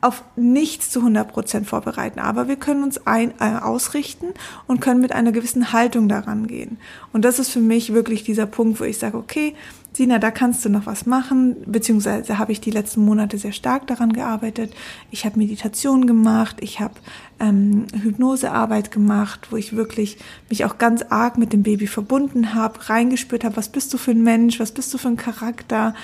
auf 0.02 0.24
nichts 0.36 0.90
zu 0.92 1.00
100 1.00 1.28
Prozent 1.28 1.68
vorbereiten, 1.68 2.20
aber 2.20 2.48
wir 2.48 2.56
können 2.56 2.84
uns 2.84 3.06
ein, 3.06 3.34
äh, 3.40 3.60
ausrichten 3.62 4.28
und 4.66 4.80
können 4.80 5.02
mit 5.02 5.12
einer 5.12 5.32
gewissen 5.32 5.74
Haltung 5.74 6.08
daran 6.08 6.48
gehen. 6.48 6.78
Und 7.12 7.26
das 7.26 7.40
ist 7.40 7.50
für 7.50 7.60
mich 7.60 7.94
wirklich 7.94 8.24
dieser 8.24 8.46
Punkt, 8.46 8.80
wo 8.80 8.86
ich 8.86 8.98
sage, 8.98 9.18
okay, 9.18 9.56
Sina, 9.92 10.20
da 10.20 10.30
kannst 10.32 10.64
du 10.64 10.70
noch 10.70 10.86
was 10.86 11.06
machen, 11.06 11.58
beziehungsweise 11.66 12.38
habe 12.38 12.52
ich 12.52 12.62
die 12.62 12.72
letzten 12.72 13.04
Monate 13.04 13.38
sehr 13.38 13.52
stark 13.52 13.88
daran 13.88 14.14
gearbeitet. 14.14 14.74
Ich 15.10 15.26
habe 15.26 15.40
Meditation 15.40 16.06
gemacht, 16.06 16.58
ich 16.62 16.80
habe 16.80 16.94
ähm, 17.40 17.88
Hypnosearbeit 18.00 18.92
gemacht, 18.92 19.48
wo 19.50 19.58
ich 19.58 19.76
wirklich 19.76 20.18
mich 20.48 20.64
auch 20.64 20.78
ganz 20.78 21.02
arg 21.10 21.38
mit 21.38 21.54
dem 21.54 21.64
Baby 21.64 21.88
verbunden 21.88 22.54
habe, 22.54 22.90
reingespürt 22.90 23.44
habe, 23.44 23.58
was 23.58 23.70
bist 23.70 23.92
du 23.94 23.98
für 23.98 24.12
ein 24.12 24.24
Mensch, 24.24 24.60
was 24.60 24.72
bist 24.72 24.94
du 24.94 24.98
für 24.98 25.08
ein 25.08 25.18
Charakter, 25.18 25.96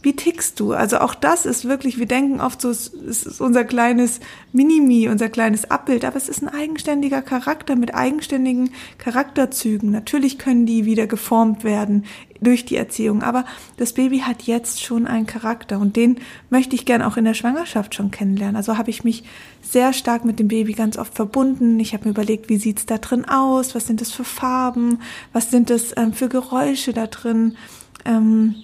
wie 0.00 0.14
tickst 0.14 0.60
du? 0.60 0.72
Also 0.72 0.98
auch 0.98 1.14
das 1.14 1.44
ist 1.44 1.64
wirklich, 1.64 1.98
wir 1.98 2.06
denken 2.06 2.40
oft 2.40 2.60
so, 2.60 2.70
es 2.70 2.88
ist 2.88 3.40
unser 3.40 3.64
kleines 3.64 4.20
Minimi, 4.52 5.08
unser 5.08 5.28
kleines 5.28 5.70
Abbild, 5.70 6.04
aber 6.04 6.16
es 6.16 6.28
ist 6.28 6.40
ein 6.42 6.48
eigenständiger 6.48 7.20
Charakter 7.20 7.74
mit 7.74 7.94
eigenständigen 7.94 8.70
Charakterzügen. 8.98 9.90
Natürlich 9.90 10.38
können 10.38 10.66
die 10.66 10.84
wieder 10.84 11.08
geformt 11.08 11.64
werden 11.64 12.04
durch 12.40 12.64
die 12.64 12.76
Erziehung, 12.76 13.24
aber 13.24 13.44
das 13.76 13.92
Baby 13.92 14.20
hat 14.20 14.42
jetzt 14.42 14.84
schon 14.84 15.08
einen 15.08 15.26
Charakter 15.26 15.80
und 15.80 15.96
den 15.96 16.18
möchte 16.48 16.76
ich 16.76 16.84
gern 16.84 17.02
auch 17.02 17.16
in 17.16 17.24
der 17.24 17.34
Schwangerschaft 17.34 17.96
schon 17.96 18.12
kennenlernen. 18.12 18.54
Also 18.54 18.78
habe 18.78 18.90
ich 18.90 19.02
mich 19.02 19.24
sehr 19.62 19.92
stark 19.92 20.24
mit 20.24 20.38
dem 20.38 20.46
Baby 20.46 20.74
ganz 20.74 20.96
oft 20.96 21.14
verbunden. 21.14 21.80
Ich 21.80 21.92
habe 21.92 22.04
mir 22.04 22.10
überlegt, 22.10 22.48
wie 22.48 22.58
sieht's 22.58 22.86
da 22.86 22.98
drin 22.98 23.24
aus? 23.24 23.74
Was 23.74 23.88
sind 23.88 24.00
das 24.00 24.12
für 24.12 24.22
Farben? 24.22 25.00
Was 25.32 25.50
sind 25.50 25.70
das 25.70 25.92
ähm, 25.96 26.12
für 26.12 26.28
Geräusche 26.28 26.92
da 26.92 27.08
drin? 27.08 27.56
Ähm, 28.04 28.54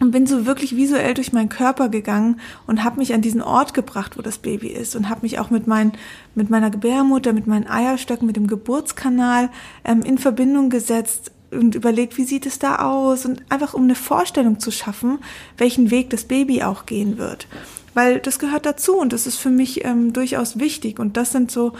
und 0.00 0.10
bin 0.10 0.26
so 0.26 0.46
wirklich 0.46 0.76
visuell 0.76 1.14
durch 1.14 1.32
meinen 1.32 1.48
Körper 1.48 1.88
gegangen 1.88 2.40
und 2.66 2.84
habe 2.84 2.98
mich 2.98 3.14
an 3.14 3.22
diesen 3.22 3.42
Ort 3.42 3.74
gebracht, 3.74 4.16
wo 4.16 4.22
das 4.22 4.38
Baby 4.38 4.68
ist 4.68 4.96
und 4.96 5.08
habe 5.08 5.22
mich 5.22 5.38
auch 5.38 5.50
mit, 5.50 5.66
mein, 5.66 5.92
mit 6.34 6.50
meiner 6.50 6.70
Gebärmutter, 6.70 7.32
mit 7.32 7.46
meinen 7.46 7.66
Eierstöcken, 7.66 8.26
mit 8.26 8.36
dem 8.36 8.46
Geburtskanal 8.46 9.50
ähm, 9.84 10.02
in 10.02 10.18
Verbindung 10.18 10.70
gesetzt 10.70 11.32
und 11.50 11.74
überlegt, 11.74 12.18
wie 12.18 12.24
sieht 12.24 12.46
es 12.46 12.58
da 12.58 12.76
aus 12.76 13.24
und 13.24 13.42
einfach 13.48 13.74
um 13.74 13.84
eine 13.84 13.94
Vorstellung 13.94 14.60
zu 14.60 14.70
schaffen, 14.70 15.18
welchen 15.56 15.90
Weg 15.90 16.10
das 16.10 16.24
Baby 16.24 16.62
auch 16.62 16.86
gehen 16.86 17.18
wird. 17.18 17.46
Weil 17.94 18.20
das 18.20 18.38
gehört 18.38 18.66
dazu 18.66 18.98
und 18.98 19.12
das 19.12 19.26
ist 19.26 19.38
für 19.38 19.50
mich 19.50 19.84
ähm, 19.84 20.12
durchaus 20.12 20.58
wichtig 20.58 20.98
und 20.98 21.16
das 21.16 21.32
sind 21.32 21.50
so 21.50 21.72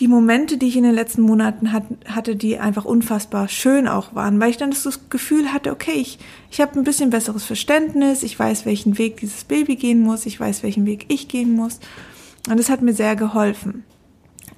die 0.00 0.08
Momente, 0.08 0.56
die 0.56 0.68
ich 0.68 0.76
in 0.76 0.84
den 0.84 0.94
letzten 0.94 1.22
Monaten 1.22 1.72
hat, 1.72 1.84
hatte, 2.06 2.34
die 2.34 2.58
einfach 2.58 2.84
unfassbar 2.84 3.48
schön 3.48 3.86
auch 3.86 4.14
waren, 4.14 4.40
weil 4.40 4.50
ich 4.50 4.56
dann 4.56 4.70
das 4.70 5.10
Gefühl 5.10 5.52
hatte, 5.52 5.70
okay, 5.70 5.92
ich, 5.92 6.18
ich 6.50 6.60
habe 6.60 6.78
ein 6.78 6.84
bisschen 6.84 7.10
besseres 7.10 7.44
Verständnis, 7.44 8.22
ich 8.22 8.38
weiß, 8.38 8.64
welchen 8.64 8.98
Weg 8.98 9.18
dieses 9.18 9.44
Baby 9.44 9.76
gehen 9.76 10.00
muss, 10.00 10.26
ich 10.26 10.40
weiß, 10.40 10.62
welchen 10.62 10.86
Weg 10.86 11.06
ich 11.08 11.28
gehen 11.28 11.54
muss. 11.54 11.78
Und 12.48 12.58
das 12.58 12.70
hat 12.70 12.82
mir 12.82 12.94
sehr 12.94 13.16
geholfen. 13.16 13.84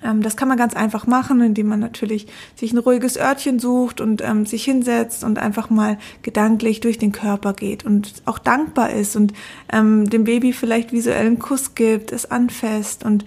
Ähm, 0.04 0.22
das 0.22 0.36
kann 0.36 0.48
man 0.48 0.58
ganz 0.58 0.74
einfach 0.74 1.06
machen, 1.06 1.40
indem 1.40 1.66
man 1.66 1.80
natürlich 1.80 2.28
sich 2.54 2.72
ein 2.72 2.78
ruhiges 2.78 3.18
Örtchen 3.18 3.58
sucht 3.58 4.00
und 4.00 4.22
ähm, 4.22 4.46
sich 4.46 4.64
hinsetzt 4.64 5.24
und 5.24 5.38
einfach 5.38 5.70
mal 5.70 5.98
gedanklich 6.22 6.80
durch 6.80 6.98
den 6.98 7.10
Körper 7.10 7.54
geht 7.54 7.84
und 7.84 8.22
auch 8.26 8.38
dankbar 8.38 8.90
ist 8.90 9.16
und 9.16 9.32
ähm, 9.72 10.08
dem 10.08 10.24
Baby 10.24 10.52
vielleicht 10.52 10.92
visuellen 10.92 11.38
Kuss 11.38 11.74
gibt, 11.74 12.12
es 12.12 12.30
anfasst 12.30 13.04
und 13.04 13.24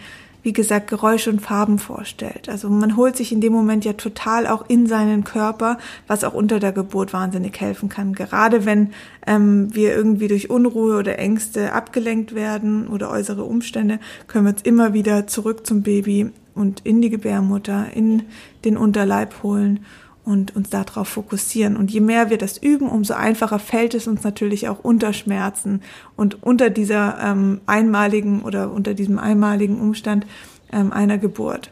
wie 0.47 0.53
gesagt, 0.53 0.87
Geräusche 0.87 1.29
und 1.29 1.41
Farben 1.41 1.77
vorstellt. 1.77 2.47
Also 2.47 2.69
man 2.69 2.95
holt 2.95 3.17
sich 3.17 3.33
in 3.33 3.41
dem 3.41 3.51
Moment 3.51 3.83
ja 3.83 3.91
total 3.91 4.47
auch 4.47 4.63
in 4.69 4.87
seinen 4.87 5.25
Körper, 5.25 5.77
was 6.07 6.23
auch 6.23 6.33
unter 6.33 6.61
der 6.61 6.71
Geburt 6.71 7.11
wahnsinnig 7.11 7.59
helfen 7.59 7.89
kann. 7.89 8.13
Gerade 8.13 8.65
wenn 8.65 8.91
ähm, 9.27 9.75
wir 9.75 9.93
irgendwie 9.93 10.29
durch 10.29 10.49
Unruhe 10.49 10.99
oder 10.99 11.19
Ängste 11.19 11.73
abgelenkt 11.73 12.33
werden 12.33 12.87
oder 12.87 13.11
äußere 13.11 13.43
Umstände, 13.43 13.99
können 14.27 14.45
wir 14.45 14.53
uns 14.53 14.61
immer 14.61 14.93
wieder 14.93 15.27
zurück 15.27 15.67
zum 15.67 15.81
Baby 15.81 16.31
und 16.55 16.79
in 16.85 17.01
die 17.01 17.09
Gebärmutter, 17.09 17.87
in 17.93 18.23
den 18.63 18.77
Unterleib 18.77 19.43
holen 19.43 19.81
und 20.27 20.57
uns 20.57 20.69
darauf 20.69 21.07
fokussieren. 21.07 21.77
Und 21.77 21.89
je 21.89 22.01
mehr 22.01 22.29
wir 22.29 22.38
das 22.38 22.57
üben, 22.57 22.89
umso 22.89 23.13
einfacher 23.13 23.60
fällt 23.60 23.93
es 23.93 24.07
uns 24.07 24.25
natürlich 24.25 24.67
auch 24.67 24.79
unter 24.84 25.13
Schmerzen 25.13 25.81
und 26.17 26.43
unter 26.43 26.69
dieser 26.69 27.17
ähm, 27.24 27.62
einmaligen 27.65 28.41
oder 28.41 28.72
unter 28.74 28.93
diesem 28.93 29.19
einmaligen 29.19 29.79
Umstand 29.79 30.27
ähm, 30.74 30.91
einer 30.91 31.17
Geburt. 31.17 31.72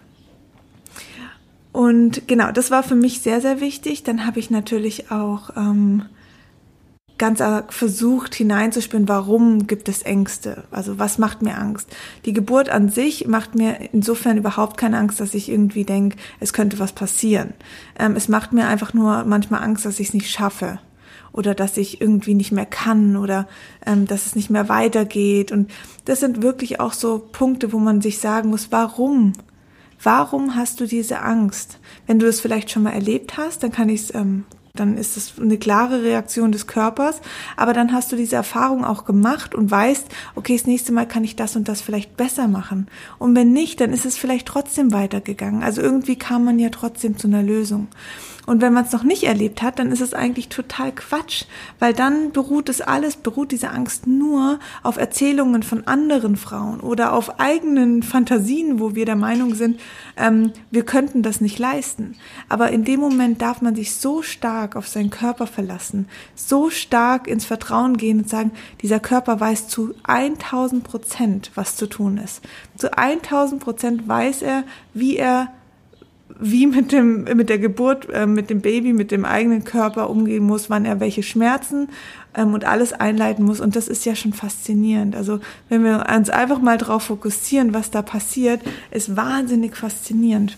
Und 1.74 2.30
genau, 2.30 2.54
das 2.54 2.72
war 2.72 2.84
für 2.84 2.96
mich 2.96 3.20
sehr, 3.20 3.42
sehr 3.42 3.60
wichtig. 3.60 4.04
Dann 4.04 4.26
habe 4.26 4.40
ich 4.40 4.50
natürlich 4.50 5.12
auch 5.12 5.50
ähm, 5.58 6.06
ganz 7.18 7.42
versucht 7.70 8.36
hineinzuspüren, 8.36 9.08
warum 9.08 9.68
gibt 9.68 9.88
es 9.88 10.02
Ängste? 10.02 10.64
Also 10.72 11.00
was 11.00 11.18
macht 11.18 11.42
mir 11.42 11.58
Angst? 11.58 11.88
Die 12.26 12.34
Geburt 12.34 12.70
an 12.70 12.90
sich 12.90 13.28
macht 13.28 13.56
mir 13.56 13.90
insofern 13.94 14.38
überhaupt 14.38 14.78
keine 14.78 14.98
Angst, 14.98 15.20
dass 15.20 15.34
ich 15.34 15.50
irgendwie 15.50 15.86
denke, 15.86 16.18
es 16.40 16.52
könnte 16.52 16.80
was 16.80 16.92
passieren. 16.92 17.54
Ähm, 17.98 18.16
es 18.16 18.28
macht 18.28 18.52
mir 18.52 18.68
einfach 18.68 18.94
nur 18.94 19.24
manchmal 19.24 19.64
Angst, 19.64 19.86
dass 19.86 20.00
ich 20.00 20.10
es 20.10 20.14
nicht 20.14 20.30
schaffe 20.30 20.80
oder 21.32 21.54
dass 21.54 21.78
ich 21.78 22.02
irgendwie 22.02 22.34
nicht 22.34 22.52
mehr 22.52 22.66
kann 22.66 23.18
oder 23.18 23.48
ähm, 23.86 24.08
dass 24.08 24.26
es 24.26 24.36
nicht 24.36 24.50
mehr 24.50 24.70
weitergeht. 24.70 25.52
Und 25.52 25.70
das 26.06 26.20
sind 26.20 26.42
wirklich 26.42 26.80
auch 26.80 26.94
so 26.94 27.20
Punkte, 27.32 27.72
wo 27.74 27.80
man 27.80 28.02
sich 28.02 28.20
sagen 28.20 28.50
muss, 28.50 28.72
warum? 28.72 29.34
Warum 30.02 30.56
hast 30.56 30.80
du 30.80 30.86
diese 30.86 31.22
Angst? 31.22 31.80
Wenn 32.08 32.20
du 32.20 32.28
es 32.28 32.40
vielleicht 32.40 32.72
schon 32.72 32.84
mal 32.84 32.92
erlebt 32.92 33.38
hast, 33.38 33.64
dann 33.64 33.72
kann 33.72 33.90
ich 33.90 34.02
es 34.02 34.16
ähm, 34.16 34.46
dann 34.80 34.98
ist 34.98 35.18
es 35.18 35.34
eine 35.40 35.58
klare 35.58 36.04
Reaktion 36.04 36.52
des 36.52 36.68
Körpers, 36.68 37.22
aber 37.58 37.74
dann 37.74 37.94
hast 37.94 38.12
du 38.12 38.16
diese 38.16 38.36
Erfahrung 38.36 38.86
auch 38.86 39.06
gemacht 39.06 39.56
und 39.56 39.72
weißt, 39.72 40.08
okay, 40.36 40.56
das 40.56 40.68
nächste 40.68 40.92
Mal 40.92 41.08
kann 41.08 41.24
ich 41.24 41.36
das 41.36 41.56
und 41.56 41.68
das 41.68 41.82
vielleicht 41.82 42.18
besser 42.18 42.48
machen. 42.48 42.88
Und 43.18 43.36
wenn 43.36 43.52
nicht, 43.52 43.82
dann 43.82 43.94
ist 43.94 44.06
es 44.06 44.18
vielleicht 44.18 44.48
trotzdem 44.48 44.92
weitergegangen. 44.92 45.64
Also 45.64 45.82
irgendwie 45.82 46.18
kam 46.18 46.46
man 46.46 46.60
ja 46.60 46.70
trotzdem 46.70 47.18
zu 47.18 47.28
einer 47.28 47.44
Lösung. 47.44 47.88
Und 48.46 48.62
wenn 48.62 48.74
man 48.74 48.86
es 48.86 48.92
noch 48.92 49.04
nicht 49.04 49.24
erlebt 49.24 49.62
hat, 49.62 49.80
dann 49.80 49.92
ist 49.92 50.02
es 50.02 50.14
eigentlich 50.14 50.50
total 50.50 50.92
Quatsch, 50.92 51.46
weil 51.80 51.94
dann 51.94 52.32
beruht 52.32 52.70
es 52.70 52.82
alles, 52.82 53.16
beruht 53.16 53.52
diese 53.52 53.70
Angst 53.70 54.08
nur 54.08 54.60
auf 54.84 54.98
Erzählungen 54.98 55.64
von 55.64 55.88
anderen 55.88 56.36
Frauen 56.36 56.80
oder 56.80 57.14
auf 57.14 57.40
eigenen 57.40 58.04
Fantasien, 58.04 58.80
wo 58.80 58.96
wir 58.96 59.06
der 59.06 59.16
Meinung 59.16 59.56
sind, 59.56 59.80
ähm, 60.18 60.52
wir 60.72 60.84
könnten 60.84 61.24
das 61.24 61.42
nicht 61.42 61.60
leisten. 61.60 62.16
Aber 62.50 62.70
in 62.70 62.84
dem 62.84 63.00
Moment 63.00 63.42
darf 63.42 63.62
man 63.62 63.76
sich 63.76 63.96
so 63.96 64.22
stark 64.22 64.76
auf 64.76 64.88
seinen 64.88 65.10
Körper 65.10 65.48
verlassen, 65.48 66.08
so 66.36 66.70
stark 66.70 67.28
ins 67.28 67.46
Vertrauen 67.46 67.98
gehen 67.98 68.20
und 68.20 68.30
sagen, 68.30 68.52
dieser 68.82 69.00
Körper 69.00 69.40
weiß 69.40 69.68
zu 69.68 69.94
1000 70.04 70.84
Prozent, 70.84 71.52
was 71.56 71.76
zu 71.76 71.88
tun 71.88 72.18
ist. 72.18 72.42
Zu 72.78 72.98
1000 72.98 73.62
Prozent 73.62 74.08
weiß 74.08 74.42
er, 74.42 74.64
wie 74.94 75.18
er 75.18 75.50
wie 76.40 76.68
mit 76.68 76.92
dem 76.92 77.24
mit 77.24 77.50
der 77.50 77.60
Geburt 77.60 78.10
äh, 78.10 78.26
mit 78.26 78.50
dem 78.50 78.62
Baby 78.62 78.94
mit 78.94 79.12
dem 79.12 79.26
eigenen 79.26 79.64
Körper 79.64 80.10
umgehen 80.10 80.44
muss, 80.44 80.70
wann 80.70 80.86
er 80.86 81.00
welche 81.00 81.24
Schmerzen 81.24 81.90
ähm, 82.36 82.54
und 82.54 82.66
alles 82.66 82.94
einleiten 82.94 83.46
muss 83.46 83.60
und 83.60 83.76
das 83.76 83.88
ist 83.88 84.06
ja 84.06 84.16
schon 84.16 84.34
faszinierend. 84.34 85.16
Also 85.16 85.40
wenn 85.70 85.84
wir 85.84 86.06
uns 86.16 86.30
einfach 86.30 86.60
mal 86.60 86.78
darauf 86.78 87.04
fokussieren, 87.04 87.74
was 87.74 87.92
da 87.92 88.02
passiert, 88.02 88.62
ist 88.92 89.16
wahnsinnig 89.16 89.76
faszinierend. 89.76 90.58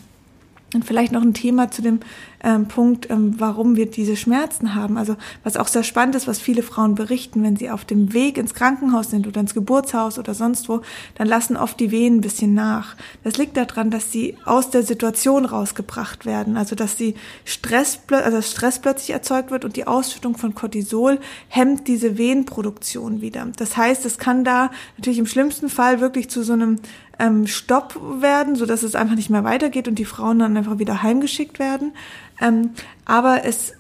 Und 0.74 0.84
vielleicht 0.84 1.14
noch 1.14 1.22
ein 1.22 1.34
Thema 1.34 1.72
zu 1.72 1.82
dem 1.82 2.02
ähm, 2.44 2.68
Punkt, 2.68 3.10
ähm, 3.10 3.36
warum 3.38 3.76
wir 3.76 3.88
diese 3.88 4.16
Schmerzen 4.16 4.76
haben. 4.76 4.98
Also 4.98 5.16
was 5.44 5.58
auch 5.58 5.68
sehr 5.68 5.84
spannend 5.84 6.16
ist, 6.16 6.28
was 6.28 6.40
viele 6.40 6.64
Frauen 6.64 6.96
berichten, 6.96 7.44
wenn 7.44 7.56
sie 7.56 7.70
auf 7.70 7.86
dem 7.86 8.14
Weg 8.14 8.38
ins 8.38 8.54
Krankenhaus 8.54 9.10
sind 9.10 9.28
oder 9.28 9.42
ins 9.42 9.54
Geburtshaus 9.54 10.20
oder 10.20 10.34
sonst 10.34 10.70
wo, 10.70 10.82
dann 11.16 11.28
lassen 11.28 11.58
oft 11.58 11.80
die 11.80 11.92
Wehen 11.92 12.18
ein 12.18 12.22
bisschen 12.22 12.54
nach. 12.54 12.96
Das 13.24 13.38
liegt 13.38 13.58
daran, 13.58 13.90
dass 13.90 14.12
sie 14.12 14.38
aus 14.46 14.70
der 14.70 14.84
Situation 14.84 15.46
rausgebracht 15.46 16.26
werden. 16.26 16.58
Also 16.58 16.76
dass 16.76 16.96
die 16.96 17.16
Stress, 17.46 18.00
also 18.10 18.42
Stress 18.42 18.80
plötzlich 18.80 19.12
erzeugt 19.12 19.52
wird 19.52 19.66
und 19.66 19.76
die 19.76 19.88
Ausschüttung 19.88 20.38
von 20.38 20.56
Cortisol 20.56 21.20
hemmt 21.48 21.88
diese 21.88 22.18
Wehenproduktion 22.18 23.22
wieder. 23.22 23.48
Das 23.58 23.78
heißt, 23.78 24.06
es 24.06 24.18
kann 24.18 24.44
da 24.44 24.72
natürlich 24.98 25.20
im 25.20 25.28
schlimmsten 25.28 25.70
Fall 25.70 26.02
wirklich 26.02 26.30
zu 26.30 26.44
so 26.44 26.54
einem 26.54 26.78
ähm, 27.20 27.48
Stopp 27.48 28.00
werden, 28.22 28.56
so 28.56 28.66
dass 28.66 28.84
es 28.84 28.96
einfach 28.96 29.16
nicht 29.16 29.30
mehr 29.30 29.44
weitergeht 29.44 29.88
und 29.88 29.96
die 29.96 30.06
Frauen 30.06 30.40
dann 30.40 30.58
einfach 30.58 30.80
wieder 30.80 31.02
heimgeschickt 31.04 31.60
werden. 31.60 31.94
Ähm, 32.42 32.72
aber 33.06 33.46
es 33.46 33.74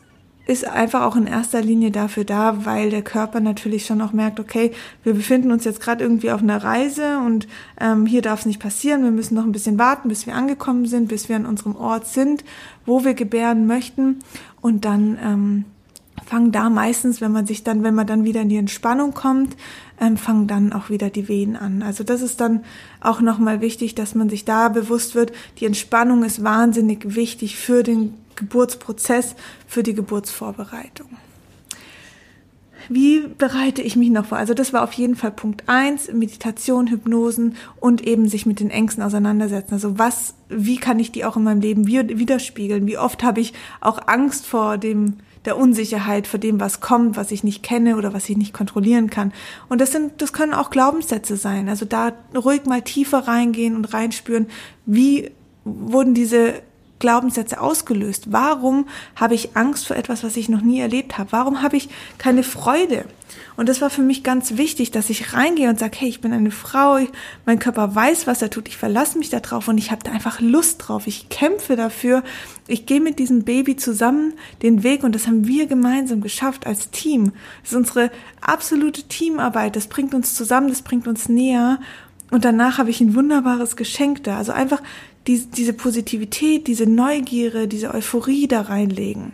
ist 0.48 0.66
einfach 0.66 1.02
auch 1.02 1.18
in 1.18 1.28
erster 1.28 1.62
Linie 1.62 1.92
dafür 1.92 2.24
da, 2.24 2.66
weil 2.66 2.90
der 2.90 3.02
Körper 3.02 3.42
natürlich 3.42 3.86
schon 3.86 4.02
auch 4.02 4.14
merkt, 4.14 4.40
okay, 4.40 4.72
wir 5.04 5.14
befinden 5.14 5.52
uns 5.52 5.66
jetzt 5.66 5.82
gerade 5.82 6.04
irgendwie 6.04 6.32
auf 6.32 6.42
einer 6.42 6.64
Reise 6.64 7.20
und 7.20 7.48
ähm, 7.82 8.06
hier 8.06 8.22
darf 8.22 8.42
es 8.42 8.46
nicht 8.46 8.62
passieren, 8.62 9.04
wir 9.04 9.12
müssen 9.12 9.36
noch 9.36 9.44
ein 9.44 9.52
bisschen 9.52 9.78
warten, 9.78 10.08
bis 10.08 10.26
wir 10.26 10.36
angekommen 10.36 10.86
sind, 10.86 11.10
bis 11.10 11.28
wir 11.28 11.36
an 11.36 11.46
unserem 11.46 11.76
Ort 11.76 12.08
sind, 12.08 12.46
wo 12.86 13.04
wir 13.04 13.14
gebären 13.14 13.68
möchten 13.68 14.20
und 14.62 14.86
dann 14.86 15.18
ähm, 15.22 15.66
fangen 16.26 16.54
da 16.54 16.70
meistens, 16.70 17.20
wenn 17.20 17.34
man 17.34 17.46
sich 17.46 17.66
dann, 17.66 17.84
wenn 17.84 17.96
man 17.96 18.08
dann 18.08 18.24
wieder 18.24 18.42
in 18.42 18.50
die 18.50 18.58
Entspannung 18.58 19.14
kommt, 19.14 19.58
ähm, 20.00 20.16
fangen 20.16 20.48
dann 20.48 20.72
auch 20.72 20.90
wieder 20.90 21.10
die 21.10 21.28
Wehen 21.28 21.58
an. 21.58 21.82
Also 21.82 22.06
das 22.06 22.22
ist 22.22 22.40
dann 22.40 22.64
auch 23.02 23.20
nochmal 23.20 23.60
wichtig, 23.60 23.96
dass 23.96 24.16
man 24.16 24.30
sich 24.30 24.46
da 24.46 24.70
bewusst 24.70 25.14
wird, 25.14 25.34
die 25.60 25.66
Entspannung 25.66 26.24
ist 26.24 26.42
wahnsinnig 26.42 27.16
wichtig 27.16 27.58
für 27.58 27.84
den 27.84 28.14
Geburtsprozess, 28.38 29.36
für 29.68 29.84
die 29.84 29.94
Geburtsvorbereitung. 29.94 31.10
Wie 32.90 33.28
bereite 33.28 33.82
ich 33.82 33.98
mich 33.98 34.10
noch 34.10 34.28
vor? 34.28 34.38
Also 34.38 34.54
das 34.54 34.72
war 34.72 34.84
auf 34.84 34.94
jeden 34.94 35.18
Fall 35.18 35.32
Punkt 35.32 35.64
eins: 35.68 36.12
Meditation, 36.14 36.88
Hypnosen 36.88 37.58
und 37.82 38.08
eben 38.08 38.30
sich 38.30 38.46
mit 38.46 38.62
den 38.62 38.70
Ängsten 38.70 39.04
auseinandersetzen. 39.04 39.74
Also 39.74 40.00
was, 40.00 40.36
wie 40.48 40.78
kann 40.78 41.00
ich 41.00 41.12
die 41.12 41.26
auch 41.26 41.36
in 41.36 41.44
meinem 41.44 41.60
Leben 41.60 41.86
widerspiegeln? 41.88 42.88
Wie 42.88 42.98
oft 42.98 43.24
habe 43.24 43.42
ich 43.42 43.54
auch 43.82 44.08
Angst 44.08 44.46
vor 44.46 44.78
dem 44.78 45.18
der 45.46 45.58
Unsicherheit 45.58 46.28
vor 46.28 46.40
dem, 46.40 46.60
was 46.60 46.82
kommt, 46.82 47.16
was 47.16 47.32
ich 47.32 47.42
nicht 47.42 47.64
kenne 47.64 47.96
oder 47.96 48.14
was 48.14 48.28
ich 48.28 48.36
nicht 48.36 48.54
kontrollieren 48.54 49.10
kann. 49.10 49.32
Und 49.70 49.80
das 49.80 49.94
sind, 49.94 50.22
das 50.22 50.34
können 50.34 50.54
auch 50.54 50.72
Glaubenssätze 50.72 51.38
sein. 51.38 51.70
Also 51.70 51.86
da 51.86 52.12
ruhig 52.36 52.66
mal 52.66 52.82
tiefer 52.82 53.30
reingehen 53.30 53.78
und 53.78 53.94
reinspüren, 53.94 54.48
wie 54.86 55.32
wurden 55.64 56.14
diese 56.14 56.56
Glaubenssätze 57.00 57.62
ausgelöst? 57.62 58.32
Warum 58.32 58.88
habe 59.16 59.36
ich 59.36 59.56
Angst 59.56 59.88
vor 59.88 59.96
etwas, 59.96 60.24
was 60.24 60.38
ich 60.38 60.50
noch 60.50 60.62
nie 60.62 60.80
erlebt 60.80 61.18
habe? 61.18 61.32
Warum 61.32 61.62
habe 61.62 61.78
ich 61.78 61.90
keine 62.18 62.44
Freude? 62.44 63.06
Und 63.56 63.70
das 63.70 63.82
war 63.82 63.90
für 63.90 64.02
mich 64.02 64.24
ganz 64.24 64.58
wichtig, 64.58 64.92
dass 64.92 65.10
ich 65.10 65.34
reingehe 65.34 65.70
und 65.70 65.80
sage, 65.80 65.98
hey, 66.00 66.10
ich 66.10 66.22
bin 66.22 66.32
eine 66.32 66.52
Frau, 66.52 67.00
mein 67.46 67.60
Körper 67.60 67.94
weiß, 67.94 68.28
was 68.28 68.42
er 68.42 68.50
tut, 68.50 68.68
ich 68.68 68.78
verlasse 68.78 69.18
mich 69.18 69.30
darauf 69.30 69.68
und 69.68 69.78
ich 69.78 69.92
habe 69.92 70.04
da 70.04 70.12
einfach 70.12 70.40
Lust 70.40 70.88
drauf. 70.88 71.08
Ich 71.08 71.30
kämpfe 71.30 71.76
dafür. 71.76 72.24
Ich 72.68 72.86
gehe 72.86 73.02
mit 73.02 73.20
diesem 73.20 73.44
Baby 73.44 73.76
zusammen 73.76 74.34
den 74.62 74.84
Weg 74.84 75.04
und 75.04 75.16
das 75.16 75.28
haben 75.28 75.48
wir 75.48 75.66
gemeinsam 75.68 76.22
geschafft 76.22 76.68
als 76.68 76.92
Team. 76.92 77.32
Das 77.64 77.72
ist 77.72 77.78
unsere 77.78 78.12
absolute 78.42 79.04
Teamarbeit. 79.04 79.76
Das 79.76 79.88
bringt 79.88 80.14
uns 80.14 80.36
zusammen, 80.36 80.70
das 80.70 80.82
bringt 80.82 81.08
uns 81.08 81.30
näher. 81.30 81.80
Und 82.30 82.44
danach 82.44 82.78
habe 82.78 82.90
ich 82.90 83.02
ein 83.02 83.16
wunderbares 83.16 83.76
Geschenk 83.76 84.24
da. 84.24 84.38
Also 84.38 84.52
einfach 84.52 84.82
die, 85.28 85.40
diese 85.46 85.74
Positivität, 85.74 86.68
diese 86.68 86.86
Neugierde, 86.86 87.68
diese 87.68 87.94
Euphorie 87.94 88.48
da 88.48 88.62
reinlegen 88.62 89.34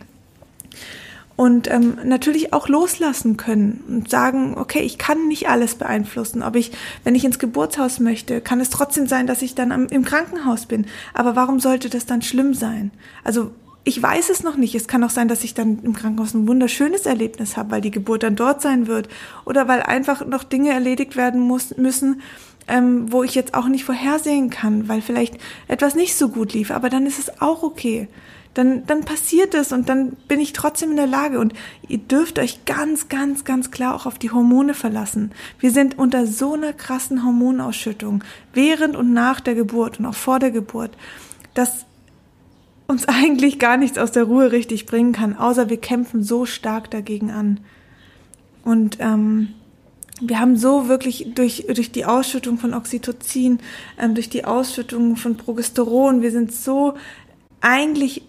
und 1.35 1.69
ähm, 1.71 1.97
natürlich 2.03 2.53
auch 2.53 2.67
loslassen 2.67 3.37
können 3.37 3.83
und 3.87 4.09
sagen, 4.09 4.55
okay, 4.57 4.81
ich 4.81 4.97
kann 4.97 5.27
nicht 5.27 5.49
alles 5.49 5.75
beeinflussen. 5.75 6.43
Ob 6.43 6.55
ich, 6.55 6.71
wenn 7.03 7.15
ich 7.15 7.25
ins 7.25 7.39
Geburtshaus 7.39 7.99
möchte, 7.99 8.39
kann 8.41 8.59
es 8.59 8.69
trotzdem 8.69 9.07
sein, 9.07 9.25
dass 9.25 9.41
ich 9.41 9.55
dann 9.55 9.71
am, 9.71 9.87
im 9.87 10.05
Krankenhaus 10.05 10.67
bin. 10.67 10.85
Aber 11.13 11.35
warum 11.35 11.59
sollte 11.59 11.89
das 11.89 12.05
dann 12.05 12.21
schlimm 12.21 12.53
sein? 12.53 12.91
Also 13.23 13.51
ich 13.83 14.01
weiß 14.01 14.29
es 14.29 14.43
noch 14.43 14.55
nicht. 14.55 14.75
Es 14.75 14.87
kann 14.87 15.03
auch 15.03 15.09
sein, 15.09 15.27
dass 15.27 15.43
ich 15.43 15.53
dann 15.53 15.79
im 15.83 15.93
Krankenhaus 15.93 16.33
ein 16.33 16.47
wunderschönes 16.47 17.05
Erlebnis 17.05 17.57
habe, 17.57 17.71
weil 17.71 17.81
die 17.81 17.91
Geburt 17.91 18.23
dann 18.23 18.35
dort 18.35 18.61
sein 18.61 18.87
wird 18.87 19.09
oder 19.43 19.67
weil 19.67 19.81
einfach 19.81 20.25
noch 20.25 20.43
Dinge 20.43 20.69
erledigt 20.69 21.17
werden 21.17 21.41
muss, 21.41 21.75
müssen, 21.75 22.21
ähm, 22.67 23.11
wo 23.11 23.23
ich 23.23 23.35
jetzt 23.35 23.53
auch 23.53 23.67
nicht 23.67 23.83
vorhersehen 23.83 24.49
kann, 24.49 24.87
weil 24.87 25.01
vielleicht 25.01 25.37
etwas 25.67 25.95
nicht 25.95 26.15
so 26.15 26.29
gut 26.29 26.53
lief. 26.53 26.71
Aber 26.71 26.89
dann 26.89 27.05
ist 27.05 27.19
es 27.19 27.41
auch 27.41 27.63
okay 27.63 28.07
dann, 28.53 28.85
dann 28.85 29.01
passiert 29.01 29.55
es 29.55 29.71
und 29.71 29.89
dann 29.89 30.11
bin 30.27 30.39
ich 30.39 30.53
trotzdem 30.53 30.91
in 30.91 30.97
der 30.97 31.07
Lage. 31.07 31.39
Und 31.39 31.53
ihr 31.87 31.97
dürft 31.97 32.39
euch 32.39 32.65
ganz, 32.65 33.09
ganz, 33.09 33.45
ganz 33.45 33.71
klar 33.71 33.95
auch 33.95 34.05
auf 34.05 34.19
die 34.19 34.31
Hormone 34.31 34.73
verlassen. 34.73 35.31
Wir 35.59 35.71
sind 35.71 35.97
unter 35.97 36.27
so 36.27 36.53
einer 36.53 36.73
krassen 36.73 37.25
Hormonausschüttung 37.25 38.23
während 38.53 38.95
und 38.95 39.13
nach 39.13 39.39
der 39.39 39.55
Geburt 39.55 39.99
und 39.99 40.05
auch 40.05 40.15
vor 40.15 40.39
der 40.39 40.51
Geburt, 40.51 40.95
dass 41.53 41.85
uns 42.87 43.05
eigentlich 43.07 43.59
gar 43.59 43.77
nichts 43.77 43.97
aus 43.97 44.11
der 44.11 44.23
Ruhe 44.23 44.51
richtig 44.51 44.85
bringen 44.85 45.13
kann, 45.13 45.35
außer 45.35 45.69
wir 45.69 45.77
kämpfen 45.77 46.23
so 46.23 46.45
stark 46.45 46.91
dagegen 46.91 47.31
an. 47.31 47.59
Und 48.63 48.97
ähm, 48.99 49.49
wir 50.25 50.39
haben 50.39 50.57
so 50.57 50.87
wirklich 50.87 51.31
durch, 51.35 51.65
durch 51.73 51.91
die 51.91 52.05
Ausschüttung 52.05 52.57
von 52.57 52.73
Oxytocin, 52.73 53.59
ähm, 53.99 54.15
durch 54.15 54.29
die 54.29 54.45
Ausschüttung 54.45 55.15
von 55.15 55.37
Progesteron, 55.37 56.21
wir 56.21 56.31
sind 56.31 56.53
so 56.53 56.95
eigentlich 57.61 58.23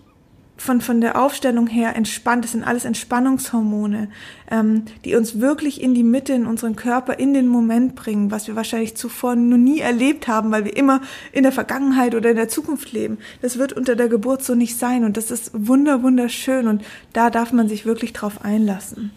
von, 0.57 0.81
von 0.81 1.01
der 1.01 1.21
Aufstellung 1.21 1.67
her 1.67 1.97
entspannt. 1.97 2.45
Das 2.45 2.53
sind 2.53 2.65
alles 2.65 2.85
Entspannungshormone, 2.85 4.09
ähm, 4.51 4.85
die 5.05 5.17
uns 5.17 5.41
wirklich 5.41 5.81
in 5.81 5.95
die 5.95 6.05
Mitte 6.05 6.33
in 6.33 6.47
unseren 6.47 6.77
Körper, 6.77 7.19
in 7.19 7.35
den 7.35 7.49
Moment 7.49 7.97
bringen, 7.97 8.31
was 8.31 8.47
wir 8.47 8.57
wahrscheinlich 8.57 8.97
zuvor 8.97 9.35
noch 9.35 9.57
nie 9.57 9.81
erlebt 9.81 10.29
haben, 10.29 10.53
weil 10.53 10.65
wir 10.65 10.77
immer 10.77 11.01
in 11.33 11.43
der 11.43 11.53
Vergangenheit 11.53 12.15
oder 12.15 12.31
in 12.31 12.37
der 12.37 12.49
Zukunft 12.49 12.93
leben. 12.93 13.19
Das 13.43 13.59
wird 13.59 13.73
unter 13.73 13.97
der 13.97 14.09
Geburt 14.09 14.45
so 14.45 14.55
nicht 14.55 14.79
sein 14.79 15.05
und 15.05 15.17
das 15.17 15.31
ist 15.31 15.51
wunder, 15.55 16.03
wunderschön 16.03 16.69
und 16.69 16.83
da 17.13 17.31
darf 17.31 17.53
man 17.53 17.69
sich 17.69 17.85
wirklich 17.85 18.13
drauf 18.13 18.45
einlassen. 18.45 19.11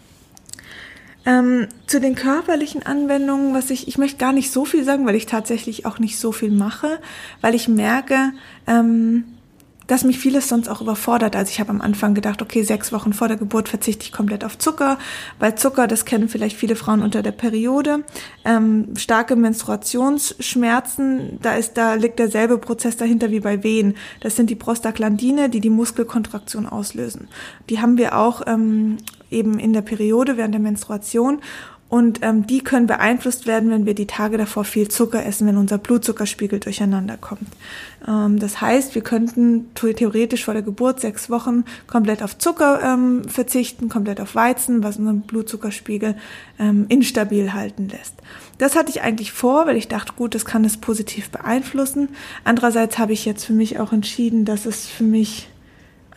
Ähm, 1.28 1.68
zu 1.86 2.00
den 2.00 2.14
körperlichen 2.14 2.86
Anwendungen, 2.86 3.52
was 3.52 3.68
ich, 3.68 3.86
ich 3.86 3.98
möchte 3.98 4.16
gar 4.16 4.32
nicht 4.32 4.50
so 4.50 4.64
viel 4.64 4.82
sagen, 4.82 5.04
weil 5.04 5.14
ich 5.14 5.26
tatsächlich 5.26 5.84
auch 5.84 5.98
nicht 5.98 6.18
so 6.18 6.32
viel 6.32 6.50
mache, 6.50 7.00
weil 7.42 7.54
ich 7.54 7.68
merke, 7.68 8.32
ähm, 8.66 9.24
dass 9.88 10.04
mich 10.04 10.20
vieles 10.20 10.48
sonst 10.48 10.68
auch 10.68 10.80
überfordert. 10.80 11.34
Also 11.34 11.50
ich 11.50 11.58
habe 11.58 11.70
am 11.70 11.80
Anfang 11.80 12.14
gedacht, 12.14 12.40
okay, 12.40 12.62
sechs 12.62 12.92
Wochen 12.92 13.12
vor 13.12 13.26
der 13.26 13.36
Geburt 13.36 13.68
verzichte 13.68 14.04
ich 14.04 14.12
komplett 14.12 14.44
auf 14.44 14.56
Zucker, 14.56 14.98
weil 15.40 15.56
Zucker, 15.56 15.88
das 15.88 16.04
kennen 16.04 16.28
vielleicht 16.28 16.56
viele 16.56 16.76
Frauen 16.76 17.02
unter 17.02 17.22
der 17.22 17.32
Periode, 17.32 18.04
ähm, 18.44 18.94
starke 18.96 19.34
Menstruationsschmerzen, 19.34 21.40
da 21.42 21.54
ist, 21.54 21.76
da 21.76 21.94
liegt 21.94 22.20
derselbe 22.20 22.58
Prozess 22.58 22.96
dahinter 22.96 23.32
wie 23.32 23.40
bei 23.40 23.64
Wehen. 23.64 23.96
Das 24.20 24.36
sind 24.36 24.50
die 24.50 24.54
Prostaglandine, 24.54 25.48
die 25.48 25.60
die 25.60 25.70
Muskelkontraktion 25.70 26.66
auslösen. 26.66 27.28
Die 27.70 27.80
haben 27.80 27.98
wir 27.98 28.16
auch 28.16 28.42
ähm, 28.46 28.98
eben 29.30 29.58
in 29.58 29.72
der 29.72 29.82
Periode 29.82 30.36
während 30.36 30.54
der 30.54 30.60
Menstruation 30.60 31.40
und 31.88 32.20
ähm, 32.22 32.46
die 32.46 32.60
können 32.60 32.86
beeinflusst 32.86 33.46
werden, 33.46 33.70
wenn 33.70 33.86
wir 33.86 33.94
die 33.94 34.06
Tage 34.06 34.36
davor 34.36 34.64
viel 34.64 34.88
Zucker 34.88 35.24
essen, 35.24 35.46
wenn 35.46 35.56
unser 35.56 35.78
Blutzuckerspiegel 35.78 36.60
durcheinander 36.60 37.16
kommt. 37.16 37.48
Ähm, 38.08 38.38
das 38.38 38.60
heißt, 38.60 38.94
wir 38.94 39.02
könnten 39.02 39.66
theoretisch 39.74 40.44
vor 40.44 40.54
der 40.54 40.62
Geburt 40.62 41.00
sechs 41.00 41.28
Wochen 41.28 41.64
komplett 41.86 42.22
auf 42.22 42.38
Zucker 42.38 42.80
ähm, 42.82 43.24
verzichten, 43.28 43.88
komplett 43.88 44.20
auf 44.20 44.34
Weizen, 44.34 44.82
was 44.82 44.96
unseren 44.96 45.20
Blutzuckerspiegel 45.22 46.16
ähm, 46.58 46.86
instabil 46.88 47.52
halten 47.52 47.88
lässt. 47.88 48.14
Das 48.56 48.74
hatte 48.74 48.90
ich 48.90 49.02
eigentlich 49.02 49.32
vor, 49.32 49.66
weil 49.66 49.76
ich 49.76 49.88
dachte, 49.88 50.14
gut, 50.16 50.34
das 50.34 50.44
kann 50.44 50.64
es 50.64 50.76
positiv 50.78 51.30
beeinflussen. 51.30 52.08
Andererseits 52.44 52.98
habe 52.98 53.12
ich 53.12 53.24
jetzt 53.24 53.44
für 53.44 53.52
mich 53.52 53.78
auch 53.78 53.92
entschieden, 53.92 54.44
dass 54.44 54.66
es 54.66 54.86
für 54.86 55.04
mich 55.04 55.48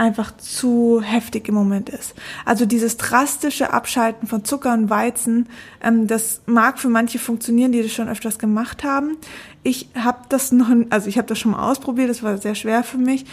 einfach 0.02 0.36
zu 0.38 1.00
heftig 1.04 1.48
im 1.48 1.54
Moment 1.54 1.88
ist. 1.88 2.16
Also 2.44 2.66
dieses 2.66 2.98
drastische 2.98 3.72
Abschalten 3.72 4.28
von 4.28 4.44
Zucker 4.44 4.74
und 4.74 4.90
Weizen, 4.90 5.48
ähm, 5.84 6.08
das 6.08 6.42
mag 6.48 6.80
für 6.80 6.90
manche 6.90 7.20
funktionieren, 7.20 7.72
die 7.72 7.84
das 7.84 7.94
schon 7.94 8.10
öfters 8.10 8.40
gemacht 8.40 8.84
haben. 8.84 9.18
Ich 9.62 9.90
habe 9.94 10.22
das 10.30 10.52
noch, 10.52 10.70
also 10.90 11.08
ich 11.08 11.20
habe 11.20 11.28
das 11.28 11.38
schon 11.38 11.52
mal 11.52 11.70
ausprobiert, 11.70 12.10
das 12.10 12.24
war 12.24 12.40
sehr 12.40 12.56
schwer 12.56 12.84
für 12.84 12.98
mich 12.98 13.26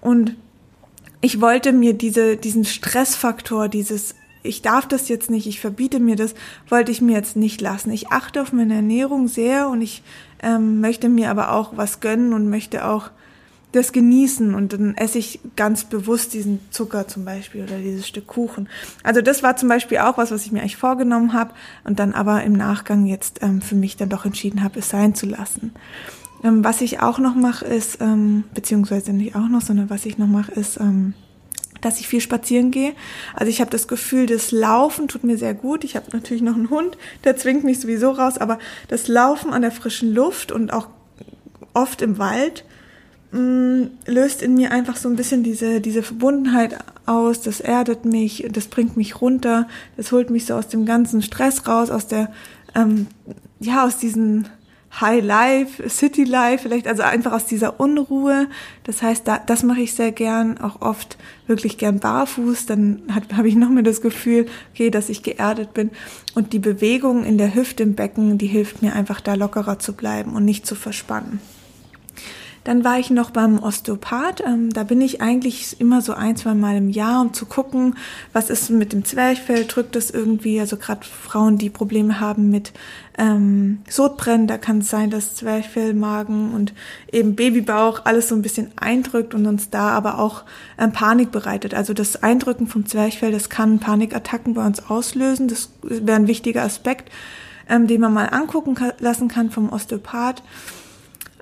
und 0.00 0.34
ich 1.20 1.42
wollte 1.42 1.72
mir 1.72 1.92
diese, 1.92 2.38
diesen 2.38 2.64
Stressfaktor, 2.64 3.68
dieses 3.68 4.14
ich 4.42 4.62
darf 4.62 4.86
das 4.86 5.08
jetzt 5.08 5.28
nicht, 5.28 5.48
ich 5.48 5.60
verbiete 5.60 5.98
mir 5.98 6.14
das, 6.14 6.34
wollte 6.68 6.92
ich 6.92 7.00
mir 7.00 7.16
jetzt 7.16 7.34
nicht 7.34 7.60
lassen. 7.60 7.90
Ich 7.90 8.12
achte 8.12 8.40
auf 8.40 8.52
meine 8.52 8.76
Ernährung 8.76 9.26
sehr 9.26 9.68
und 9.68 9.82
ich 9.82 10.04
ähm, 10.40 10.80
möchte 10.80 11.08
mir 11.08 11.30
aber 11.30 11.52
auch 11.52 11.76
was 11.76 11.98
gönnen 11.98 12.32
und 12.32 12.48
möchte 12.48 12.86
auch 12.86 13.10
das 13.76 13.92
genießen 13.92 14.54
und 14.54 14.72
dann 14.72 14.94
esse 14.96 15.18
ich 15.18 15.40
ganz 15.54 15.84
bewusst 15.84 16.34
diesen 16.34 16.60
Zucker 16.70 17.06
zum 17.06 17.24
Beispiel 17.24 17.62
oder 17.62 17.78
dieses 17.78 18.06
Stück 18.08 18.26
Kuchen. 18.26 18.68
Also 19.02 19.20
das 19.20 19.42
war 19.42 19.56
zum 19.56 19.68
Beispiel 19.68 19.98
auch 19.98 20.18
was, 20.18 20.30
was 20.30 20.44
ich 20.44 20.52
mir 20.52 20.60
eigentlich 20.60 20.76
vorgenommen 20.76 21.32
habe 21.32 21.52
und 21.84 21.98
dann 21.98 22.12
aber 22.12 22.42
im 22.42 22.54
Nachgang 22.54 23.06
jetzt 23.06 23.42
ähm, 23.42 23.60
für 23.60 23.76
mich 23.76 23.96
dann 23.96 24.08
doch 24.08 24.24
entschieden 24.24 24.62
habe, 24.62 24.80
es 24.80 24.88
sein 24.88 25.14
zu 25.14 25.26
lassen. 25.26 25.72
Ähm, 26.42 26.64
was 26.64 26.80
ich 26.80 27.00
auch 27.00 27.18
noch 27.18 27.34
mache 27.34 27.64
ist, 27.64 28.00
ähm, 28.00 28.44
beziehungsweise 28.54 29.12
nicht 29.12 29.36
auch 29.36 29.48
noch, 29.48 29.62
sondern 29.62 29.90
was 29.90 30.06
ich 30.06 30.18
noch 30.18 30.26
mache 30.26 30.52
ist, 30.52 30.78
ähm, 30.80 31.14
dass 31.80 32.00
ich 32.00 32.08
viel 32.08 32.20
spazieren 32.20 32.70
gehe. 32.70 32.94
Also 33.34 33.50
ich 33.50 33.60
habe 33.60 33.70
das 33.70 33.88
Gefühl, 33.88 34.26
das 34.26 34.50
Laufen 34.50 35.08
tut 35.08 35.24
mir 35.24 35.38
sehr 35.38 35.54
gut. 35.54 35.84
Ich 35.84 35.96
habe 35.96 36.06
natürlich 36.12 36.42
noch 36.42 36.54
einen 36.54 36.70
Hund, 36.70 36.96
der 37.24 37.36
zwingt 37.36 37.64
mich 37.64 37.80
sowieso 37.80 38.10
raus, 38.10 38.38
aber 38.38 38.58
das 38.88 39.08
Laufen 39.08 39.52
an 39.52 39.62
der 39.62 39.70
frischen 39.70 40.12
Luft 40.12 40.52
und 40.52 40.72
auch 40.72 40.88
oft 41.74 42.02
im 42.02 42.18
Wald 42.18 42.64
mh, 43.32 43.40
mm, 43.40 43.90
löst 44.06 44.42
in 44.42 44.54
mir 44.54 44.72
einfach 44.72 44.96
so 44.96 45.08
ein 45.08 45.16
bisschen 45.16 45.42
diese, 45.42 45.80
diese 45.80 46.02
Verbundenheit 46.02 46.78
aus, 47.06 47.40
das 47.40 47.60
erdet 47.60 48.04
mich, 48.04 48.46
das 48.50 48.66
bringt 48.68 48.96
mich 48.96 49.20
runter, 49.20 49.68
das 49.96 50.12
holt 50.12 50.30
mich 50.30 50.46
so 50.46 50.54
aus 50.54 50.68
dem 50.68 50.86
ganzen 50.86 51.22
Stress 51.22 51.66
raus, 51.66 51.90
aus 51.90 52.06
der, 52.06 52.32
ähm, 52.74 53.06
ja, 53.60 53.84
aus 53.84 53.98
diesen 53.98 54.48
High 55.00 55.22
Life, 55.22 55.88
City 55.90 56.24
Life, 56.24 56.62
vielleicht 56.62 56.86
also 56.86 57.02
einfach 57.02 57.32
aus 57.32 57.44
dieser 57.44 57.80
Unruhe. 57.80 58.48
Das 58.84 59.02
heißt, 59.02 59.28
da, 59.28 59.38
das 59.38 59.62
mache 59.62 59.80
ich 59.80 59.94
sehr 59.94 60.10
gern, 60.10 60.58
auch 60.58 60.80
oft 60.80 61.18
wirklich 61.46 61.76
gern 61.76 61.98
barfuß. 62.00 62.64
Dann 62.64 63.02
habe 63.36 63.48
ich 63.48 63.56
noch 63.56 63.68
mehr 63.68 63.82
das 63.82 64.00
Gefühl, 64.00 64.46
okay, 64.72 64.90
dass 64.90 65.10
ich 65.10 65.22
geerdet 65.22 65.74
bin. 65.74 65.90
Und 66.34 66.54
die 66.54 66.58
Bewegung 66.58 67.24
in 67.24 67.36
der 67.36 67.54
Hüfte 67.54 67.82
im 67.82 67.94
Becken, 67.94 68.38
die 68.38 68.46
hilft 68.46 68.80
mir 68.80 68.94
einfach 68.94 69.20
da 69.20 69.34
lockerer 69.34 69.78
zu 69.78 69.92
bleiben 69.92 70.34
und 70.34 70.46
nicht 70.46 70.66
zu 70.66 70.74
verspannen. 70.74 71.40
Dann 72.66 72.82
war 72.82 72.98
ich 72.98 73.10
noch 73.10 73.30
beim 73.30 73.60
Osteopath. 73.60 74.42
Ähm, 74.44 74.72
da 74.72 74.82
bin 74.82 75.00
ich 75.00 75.20
eigentlich 75.20 75.80
immer 75.80 76.02
so 76.02 76.14
ein, 76.14 76.34
zwei 76.34 76.54
Mal 76.54 76.76
im 76.76 76.88
Jahr, 76.88 77.20
um 77.20 77.32
zu 77.32 77.46
gucken, 77.46 77.94
was 78.32 78.50
ist 78.50 78.70
mit 78.70 78.92
dem 78.92 79.04
Zwerchfell, 79.04 79.66
drückt 79.66 79.94
das 79.94 80.10
irgendwie, 80.10 80.58
also 80.58 80.76
gerade 80.76 81.06
Frauen, 81.06 81.58
die 81.58 81.70
Probleme 81.70 82.18
haben 82.18 82.50
mit 82.50 82.72
ähm, 83.18 83.82
Sodbrennen, 83.88 84.48
da 84.48 84.58
kann 84.58 84.78
es 84.78 84.90
sein, 84.90 85.10
dass 85.10 85.36
Zwerchfell, 85.36 85.94
Magen 85.94 86.54
und 86.54 86.74
eben 87.12 87.36
Babybauch 87.36 88.00
alles 88.02 88.30
so 88.30 88.34
ein 88.34 88.42
bisschen 88.42 88.72
eindrückt 88.74 89.32
und 89.32 89.46
uns 89.46 89.70
da 89.70 89.90
aber 89.90 90.18
auch 90.18 90.42
ähm, 90.76 90.90
Panik 90.90 91.30
bereitet. 91.30 91.72
Also 91.72 91.94
das 91.94 92.24
Eindrücken 92.24 92.66
vom 92.66 92.84
Zwerchfell, 92.84 93.30
das 93.30 93.48
kann 93.48 93.78
Panikattacken 93.78 94.54
bei 94.54 94.66
uns 94.66 94.90
auslösen. 94.90 95.46
Das 95.46 95.70
wäre 95.82 96.18
ein 96.18 96.26
wichtiger 96.26 96.64
Aspekt, 96.64 97.12
ähm, 97.68 97.86
den 97.86 98.00
man 98.00 98.12
mal 98.12 98.26
angucken 98.26 98.76
lassen 98.98 99.28
kann 99.28 99.52
vom 99.52 99.72
Osteopath. 99.72 100.42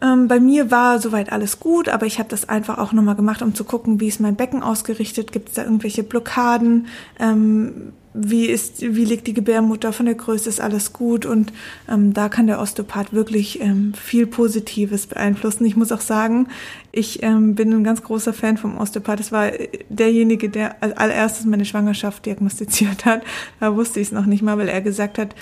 Ähm, 0.05 0.29
bei 0.29 0.38
mir 0.38 0.71
war 0.71 1.01
soweit 1.01 1.33
alles 1.33 1.61
gut, 1.61 1.88
aber 1.88 2.05
ich 2.05 2.19
habe 2.19 2.29
das 2.29 2.49
einfach 2.49 2.79
auch 2.79 2.93
nochmal 2.93 3.14
gemacht, 3.14 3.40
um 3.40 3.55
zu 3.55 3.64
gucken, 3.64 4.01
wie 4.01 4.09
ist 4.09 4.21
mein 4.21 4.37
Becken 4.37 4.62
ausgerichtet, 4.62 5.33
gibt 5.33 5.49
es 5.49 5.55
da 5.55 5.64
irgendwelche 5.64 6.03
Blockaden, 6.03 6.88
ähm, 7.19 7.93
wie 8.12 8.47
ist, 8.47 8.83
wie 8.83 9.05
liegt 9.05 9.27
die 9.27 9.35
Gebärmutter 9.35 9.93
von 9.93 10.07
der 10.07 10.14
Größe, 10.14 10.49
ist 10.49 10.61
alles 10.61 10.93
gut 10.93 11.25
und 11.27 11.53
ähm, 11.88 12.12
da 12.12 12.29
kann 12.29 12.47
der 12.47 12.61
Osteopath 12.61 13.12
wirklich 13.12 13.61
ähm, 13.61 13.95
viel 13.95 14.27
Positives 14.27 15.07
beeinflussen. 15.07 15.64
Ich 15.64 15.75
muss 15.75 15.90
auch 15.90 16.03
sagen, 16.03 16.49
ich 16.93 17.23
ähm, 17.23 17.55
bin 17.55 17.73
ein 17.73 17.83
ganz 17.83 18.03
großer 18.03 18.33
Fan 18.33 18.57
vom 18.57 18.79
Osteopath. 18.79 19.19
Das 19.19 19.33
war 19.33 19.51
derjenige, 19.88 20.49
der 20.49 20.81
als 20.81 20.97
allererstes 20.97 21.47
meine 21.47 21.64
Schwangerschaft 21.64 22.27
diagnostiziert 22.27 23.05
hat. 23.05 23.23
Da 23.59 23.75
wusste 23.75 23.99
ich 23.99 24.09
es 24.09 24.12
noch 24.12 24.27
nicht 24.27 24.43
mal, 24.43 24.59
weil 24.59 24.69
er 24.69 24.81
gesagt 24.81 25.19
hat, 25.19 25.35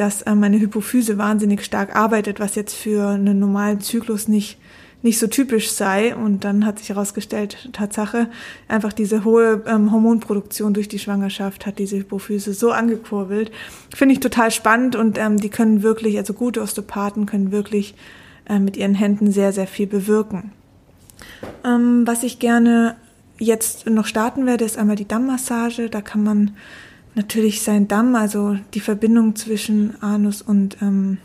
dass 0.00 0.22
äh, 0.22 0.34
meine 0.34 0.58
Hypophyse 0.60 1.18
wahnsinnig 1.18 1.64
stark 1.64 1.96
arbeitet, 1.96 2.40
was 2.40 2.54
jetzt 2.54 2.74
für 2.74 3.08
einen 3.08 3.38
normalen 3.38 3.80
Zyklus 3.80 4.28
nicht 4.28 4.58
nicht 5.02 5.18
so 5.18 5.26
typisch 5.26 5.70
sei. 5.70 6.14
Und 6.14 6.44
dann 6.44 6.66
hat 6.66 6.78
sich 6.78 6.88
herausgestellt, 6.88 7.70
Tatsache, 7.72 8.28
einfach 8.66 8.92
diese 8.92 9.24
hohe 9.24 9.62
ähm, 9.66 9.92
Hormonproduktion 9.92 10.74
durch 10.74 10.88
die 10.88 10.98
Schwangerschaft 10.98 11.66
hat 11.66 11.78
diese 11.78 11.98
Hypophyse 11.98 12.52
so 12.52 12.72
angekurbelt. 12.72 13.50
Finde 13.94 14.14
ich 14.14 14.20
total 14.20 14.50
spannend 14.50 14.96
und 14.96 15.18
ähm, 15.18 15.36
die 15.38 15.50
können 15.50 15.82
wirklich, 15.82 16.18
also 16.18 16.32
gute 16.32 16.62
Osteopathen 16.62 17.26
können 17.26 17.52
wirklich 17.52 17.94
äh, 18.48 18.58
mit 18.58 18.76
ihren 18.76 18.94
Händen 18.94 19.30
sehr, 19.30 19.52
sehr 19.52 19.66
viel 19.66 19.86
bewirken. 19.86 20.52
Ähm, 21.64 22.06
was 22.06 22.22
ich 22.22 22.38
gerne 22.38 22.96
jetzt 23.38 23.88
noch 23.88 24.06
starten 24.06 24.46
werde, 24.46 24.64
ist 24.64 24.76
einmal 24.76 24.96
die 24.96 25.06
Dammmassage. 25.06 25.88
Da 25.88 26.00
kann 26.00 26.24
man 26.24 26.56
natürlich 27.18 27.62
sein 27.62 27.88
Damm, 27.88 28.14
also 28.14 28.56
die 28.72 28.80
Verbindung 28.80 29.36
zwischen 29.36 30.00
Anus 30.02 30.40
und, 30.40 30.78
ähm, 30.80 31.18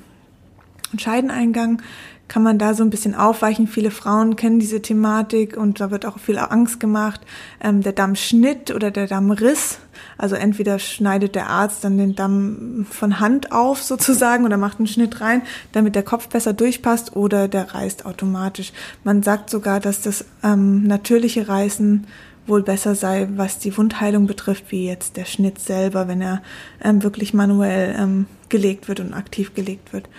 Scheideneingang, 0.97 1.81
kann 2.27 2.41
man 2.41 2.57
da 2.57 2.73
so 2.73 2.83
ein 2.83 2.89
bisschen 2.89 3.15
aufweichen. 3.15 3.67
Viele 3.67 3.91
Frauen 3.91 4.35
kennen 4.35 4.57
diese 4.57 4.81
Thematik 4.81 5.55
und 5.55 5.79
da 5.79 5.91
wird 5.91 6.05
auch 6.05 6.17
viel 6.17 6.39
Angst 6.39 6.79
gemacht. 6.79 7.21
Ähm, 7.61 7.81
der 7.81 7.91
Dammschnitt 7.91 8.71
oder 8.71 8.91
der 8.91 9.07
Dammriss, 9.07 9.79
also 10.17 10.35
entweder 10.35 10.79
schneidet 10.79 11.35
der 11.35 11.49
Arzt 11.49 11.83
dann 11.83 11.97
den 11.97 12.15
Damm 12.15 12.87
von 12.89 13.19
Hand 13.19 13.51
auf 13.51 13.83
sozusagen 13.83 14.45
oder 14.45 14.57
macht 14.57 14.79
einen 14.79 14.87
Schnitt 14.87 15.21
rein, 15.21 15.43
damit 15.73 15.95
der 15.95 16.03
Kopf 16.03 16.27
besser 16.27 16.53
durchpasst 16.53 17.15
oder 17.15 17.47
der 17.47 17.73
reißt 17.75 18.05
automatisch. 18.05 18.73
Man 19.03 19.21
sagt 19.21 19.49
sogar, 19.49 19.79
dass 19.79 20.01
das 20.01 20.25
ähm, 20.43 20.83
natürliche 20.87 21.47
Reißen 21.47 22.07
wohl 22.45 22.63
besser 22.63 22.95
sei, 22.95 23.27
was 23.35 23.59
die 23.59 23.75
Wundheilung 23.77 24.27
betrifft, 24.27 24.71
wie 24.71 24.87
jetzt 24.87 25.17
der 25.17 25.25
Schnitt 25.25 25.59
selber, 25.59 26.07
wenn 26.07 26.21
er 26.21 26.41
ähm, 26.83 27.03
wirklich 27.03 27.33
manuell 27.33 27.95
ähm, 27.97 28.25
gelegt 28.49 28.87
wird 28.87 28.99
und 28.99 29.13
aktiv 29.13 29.53
gelegt 29.53 29.93
wird. 29.93 30.09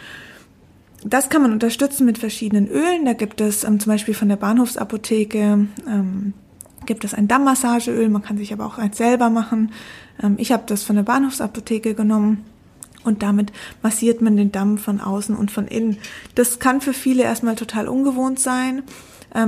Das 1.05 1.29
kann 1.29 1.43
man 1.43 1.53
unterstützen 1.53 2.07
mit 2.07 2.17
verschiedenen 2.19 2.67
Ölen. 2.67 3.05
Da 3.05 3.13
gibt 3.13 3.41
es 3.41 3.65
ähm, 3.65 3.79
zum 3.79 3.93
Beispiel 3.93 4.15
von 4.15 4.29
der 4.29 4.37
Bahnhofsapotheke 4.37 5.67
ähm, 5.87 6.33
gibt 6.87 7.05
es 7.05 7.15
ein 7.15 7.29
Dammmassageöl. 7.29 8.09
Man 8.09 8.23
kann 8.23 8.39
sich 8.39 8.53
aber 8.53 8.67
auch 8.67 8.79
eins 8.79 8.97
selber 8.97 9.31
machen. 9.31 9.73
Ähm, 10.23 10.37
ich 10.39 10.53
habe 10.53 10.65
das 10.67 10.83
von 10.83 10.97
der 10.97 11.03
Bahnhofsapotheke 11.03 11.95
genommen 11.95 12.45
Und 13.05 13.23
damit 13.23 13.53
massiert 13.83 14.23
man 14.23 14.37
den 14.37 14.51
Damm 14.51 14.79
von 14.79 15.01
außen 15.01 15.37
und 15.37 15.51
von 15.51 15.67
innen. 15.67 15.99
Das 16.35 16.59
kann 16.59 16.81
für 16.81 16.95
viele 16.95 17.23
erstmal 17.23 17.55
total 17.55 17.87
ungewohnt 17.87 18.41
sein, 18.41 18.83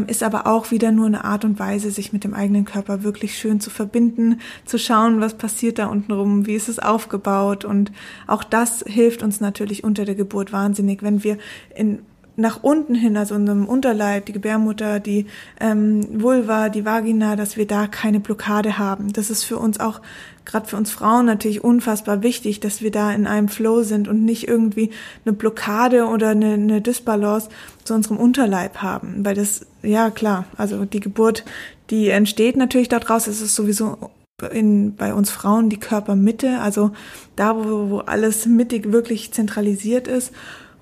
ist 0.08 0.22
aber 0.22 0.46
auch 0.46 0.70
wieder 0.72 0.90
nur 0.90 1.06
eine 1.06 1.24
Art 1.24 1.44
und 1.44 1.58
Weise, 1.58 1.90
sich 1.90 2.12
mit 2.12 2.24
dem 2.24 2.34
eigenen 2.34 2.64
Körper 2.64 3.04
wirklich 3.04 3.38
schön 3.38 3.60
zu 3.60 3.70
verbinden, 3.70 4.40
zu 4.64 4.78
schauen, 4.78 5.20
was 5.20 5.34
passiert 5.34 5.78
da 5.78 5.86
unten 5.86 6.12
rum, 6.12 6.46
wie 6.46 6.54
ist 6.54 6.68
es 6.68 6.78
aufgebaut. 6.78 7.64
Und 7.64 7.92
auch 8.26 8.42
das 8.42 8.84
hilft 8.86 9.22
uns 9.22 9.40
natürlich 9.40 9.84
unter 9.84 10.04
der 10.04 10.16
Geburt 10.16 10.52
wahnsinnig, 10.52 11.02
wenn 11.02 11.22
wir 11.22 11.38
in 11.74 12.00
nach 12.36 12.62
unten 12.62 12.94
hin, 12.94 13.16
also 13.16 13.34
unserem 13.34 13.66
Unterleib, 13.66 14.26
die 14.26 14.32
Gebärmutter, 14.32 15.00
die 15.00 15.26
ähm, 15.58 16.06
Vulva, 16.22 16.68
die 16.68 16.84
Vagina, 16.84 17.34
dass 17.34 17.56
wir 17.56 17.66
da 17.66 17.86
keine 17.86 18.20
Blockade 18.20 18.78
haben. 18.78 19.12
Das 19.12 19.30
ist 19.30 19.44
für 19.44 19.58
uns 19.58 19.80
auch, 19.80 20.00
gerade 20.44 20.66
für 20.66 20.76
uns 20.76 20.90
Frauen 20.90 21.26
natürlich 21.26 21.64
unfassbar 21.64 22.22
wichtig, 22.22 22.60
dass 22.60 22.82
wir 22.82 22.90
da 22.90 23.10
in 23.12 23.26
einem 23.26 23.48
Flow 23.48 23.82
sind 23.82 24.06
und 24.06 24.24
nicht 24.24 24.46
irgendwie 24.48 24.90
eine 25.24 25.32
Blockade 25.32 26.06
oder 26.06 26.30
eine, 26.30 26.54
eine 26.54 26.82
Dysbalance 26.82 27.48
zu 27.84 27.94
unserem 27.94 28.18
Unterleib 28.18 28.78
haben. 28.78 29.24
Weil 29.24 29.34
das, 29.34 29.64
ja 29.82 30.10
klar, 30.10 30.44
also 30.58 30.84
die 30.84 31.00
Geburt, 31.00 31.44
die 31.90 32.10
entsteht 32.10 32.56
natürlich 32.56 32.88
daraus, 32.88 33.26
es 33.26 33.40
ist 33.40 33.54
sowieso 33.54 34.10
in, 34.52 34.94
bei 34.96 35.14
uns 35.14 35.30
Frauen 35.30 35.70
die 35.70 35.80
Körpermitte, 35.80 36.60
also 36.60 36.90
da, 37.36 37.56
wo, 37.56 37.90
wo 37.90 37.98
alles 38.00 38.44
mittig 38.44 38.92
wirklich 38.92 39.32
zentralisiert 39.32 40.08
ist. 40.08 40.32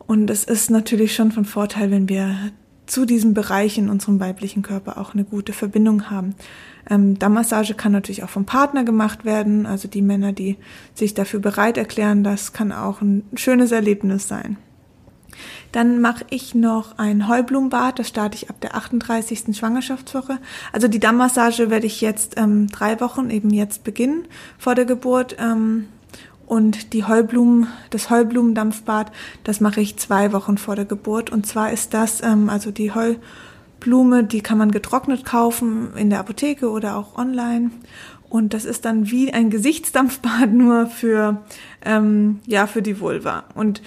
Und 0.06 0.30
es 0.30 0.44
ist 0.44 0.70
natürlich 0.70 1.14
schon 1.14 1.32
von 1.32 1.44
Vorteil, 1.44 1.90
wenn 1.90 2.08
wir 2.08 2.36
zu 2.86 3.06
diesem 3.06 3.32
Bereich 3.32 3.78
in 3.78 3.88
unserem 3.88 4.20
weiblichen 4.20 4.62
Körper 4.62 4.98
auch 4.98 5.14
eine 5.14 5.24
gute 5.24 5.52
Verbindung 5.52 6.10
haben. 6.10 6.34
Ähm, 6.88 7.18
Dammmassage 7.18 7.74
kann 7.74 7.92
natürlich 7.92 8.22
auch 8.22 8.28
vom 8.28 8.44
Partner 8.44 8.84
gemacht 8.84 9.24
werden, 9.24 9.64
also 9.64 9.88
die 9.88 10.02
Männer, 10.02 10.32
die 10.32 10.58
sich 10.92 11.14
dafür 11.14 11.40
bereit 11.40 11.78
erklären, 11.78 12.24
das 12.24 12.52
kann 12.52 12.72
auch 12.72 13.00
ein 13.00 13.24
schönes 13.34 13.72
Erlebnis 13.72 14.28
sein. 14.28 14.58
Dann 15.72 16.00
mache 16.00 16.24
ich 16.30 16.54
noch 16.54 16.98
ein 16.98 17.26
Heublumenbad, 17.26 17.98
das 17.98 18.08
starte 18.08 18.36
ich 18.36 18.50
ab 18.50 18.60
der 18.60 18.76
38. 18.76 19.56
Schwangerschaftswoche. 19.56 20.38
Also 20.72 20.86
die 20.86 21.00
Dammmassage 21.00 21.70
werde 21.70 21.86
ich 21.86 22.00
jetzt 22.00 22.34
ähm, 22.36 22.68
drei 22.68 23.00
Wochen 23.00 23.30
eben 23.30 23.50
jetzt 23.50 23.82
beginnen 23.82 24.28
vor 24.58 24.76
der 24.76 24.84
Geburt. 24.84 25.36
Ähm, 25.40 25.88
und 26.46 26.92
die 26.92 27.04
Heublumen, 27.04 27.68
das 27.90 28.10
Heublumendampfbad, 28.10 29.12
das 29.44 29.60
mache 29.60 29.80
ich 29.80 29.96
zwei 29.96 30.32
Wochen 30.32 30.58
vor 30.58 30.76
der 30.76 30.84
Geburt. 30.84 31.30
Und 31.30 31.46
zwar 31.46 31.72
ist 31.72 31.94
das, 31.94 32.22
ähm, 32.22 32.50
also 32.50 32.70
die 32.70 32.92
Heublume, 32.92 34.24
die 34.24 34.40
kann 34.40 34.58
man 34.58 34.70
getrocknet 34.70 35.24
kaufen 35.24 35.88
in 35.96 36.10
der 36.10 36.20
Apotheke 36.20 36.70
oder 36.70 36.96
auch 36.96 37.16
online. 37.16 37.70
Und 38.28 38.52
das 38.52 38.64
ist 38.64 38.84
dann 38.84 39.10
wie 39.10 39.32
ein 39.32 39.50
Gesichtsdampfbad 39.50 40.50
nur 40.52 40.86
für, 40.86 41.42
ähm, 41.84 42.40
ja, 42.46 42.66
für 42.66 42.82
die 42.82 43.00
Vulva. 43.00 43.44
Und 43.54 43.80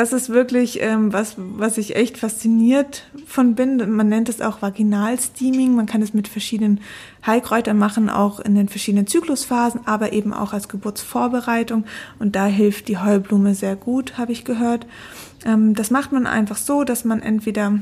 das 0.00 0.14
ist 0.14 0.30
wirklich 0.30 0.80
ähm, 0.80 1.12
was, 1.12 1.34
was 1.36 1.76
ich 1.76 1.94
echt 1.94 2.16
fasziniert 2.16 3.04
von 3.26 3.54
bin. 3.54 3.90
Man 3.94 4.08
nennt 4.08 4.30
es 4.30 4.40
auch 4.40 4.62
Vaginalsteaming. 4.62 5.74
Man 5.74 5.84
kann 5.84 6.00
es 6.00 6.14
mit 6.14 6.26
verschiedenen 6.26 6.80
Heilkräutern 7.26 7.76
machen, 7.76 8.08
auch 8.08 8.40
in 8.40 8.54
den 8.54 8.70
verschiedenen 8.70 9.06
Zyklusphasen, 9.06 9.82
aber 9.84 10.14
eben 10.14 10.32
auch 10.32 10.54
als 10.54 10.70
Geburtsvorbereitung. 10.70 11.84
Und 12.18 12.34
da 12.34 12.46
hilft 12.46 12.88
die 12.88 12.96
Heublume 12.96 13.54
sehr 13.54 13.76
gut, 13.76 14.16
habe 14.16 14.32
ich 14.32 14.46
gehört. 14.46 14.86
Ähm, 15.44 15.74
das 15.74 15.90
macht 15.90 16.12
man 16.12 16.26
einfach 16.26 16.56
so, 16.56 16.82
dass 16.82 17.04
man 17.04 17.20
entweder 17.20 17.80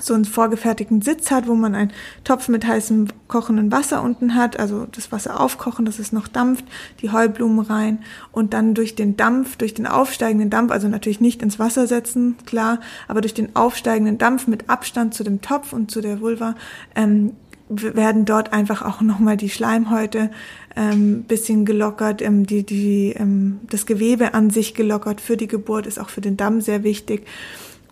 so 0.00 0.14
einen 0.14 0.24
vorgefertigten 0.24 1.02
Sitz 1.02 1.30
hat, 1.30 1.46
wo 1.46 1.54
man 1.54 1.74
einen 1.74 1.92
Topf 2.24 2.48
mit 2.48 2.66
heißem 2.66 3.08
kochenden 3.28 3.72
Wasser 3.72 4.02
unten 4.02 4.34
hat, 4.34 4.58
also 4.58 4.86
das 4.90 5.12
Wasser 5.12 5.40
aufkochen, 5.40 5.84
dass 5.84 5.98
es 5.98 6.12
noch 6.12 6.28
dampft, 6.28 6.64
die 7.00 7.10
Heublumen 7.10 7.60
rein 7.60 7.98
und 8.32 8.54
dann 8.54 8.74
durch 8.74 8.94
den 8.94 9.16
Dampf, 9.16 9.56
durch 9.56 9.74
den 9.74 9.86
aufsteigenden 9.86 10.50
Dampf, 10.50 10.70
also 10.72 10.88
natürlich 10.88 11.20
nicht 11.20 11.42
ins 11.42 11.58
Wasser 11.58 11.86
setzen, 11.86 12.36
klar, 12.46 12.80
aber 13.08 13.20
durch 13.20 13.34
den 13.34 13.56
aufsteigenden 13.56 14.18
Dampf 14.18 14.46
mit 14.46 14.70
Abstand 14.70 15.14
zu 15.14 15.24
dem 15.24 15.40
Topf 15.40 15.72
und 15.72 15.90
zu 15.90 16.00
der 16.00 16.20
Vulva 16.20 16.54
ähm, 16.94 17.32
werden 17.68 18.24
dort 18.24 18.52
einfach 18.52 18.82
auch 18.82 19.00
nochmal 19.00 19.36
die 19.36 19.48
Schleimhäute 19.48 20.30
ähm, 20.74 21.22
bisschen 21.22 21.64
gelockert, 21.64 22.20
ähm, 22.20 22.44
die, 22.44 22.64
die, 22.64 23.14
ähm, 23.16 23.60
das 23.68 23.86
Gewebe 23.86 24.34
an 24.34 24.50
sich 24.50 24.74
gelockert 24.74 25.20
für 25.20 25.36
die 25.36 25.46
Geburt 25.46 25.86
ist 25.86 26.00
auch 26.00 26.08
für 26.08 26.20
den 26.20 26.36
Damm 26.36 26.60
sehr 26.60 26.82
wichtig 26.82 27.26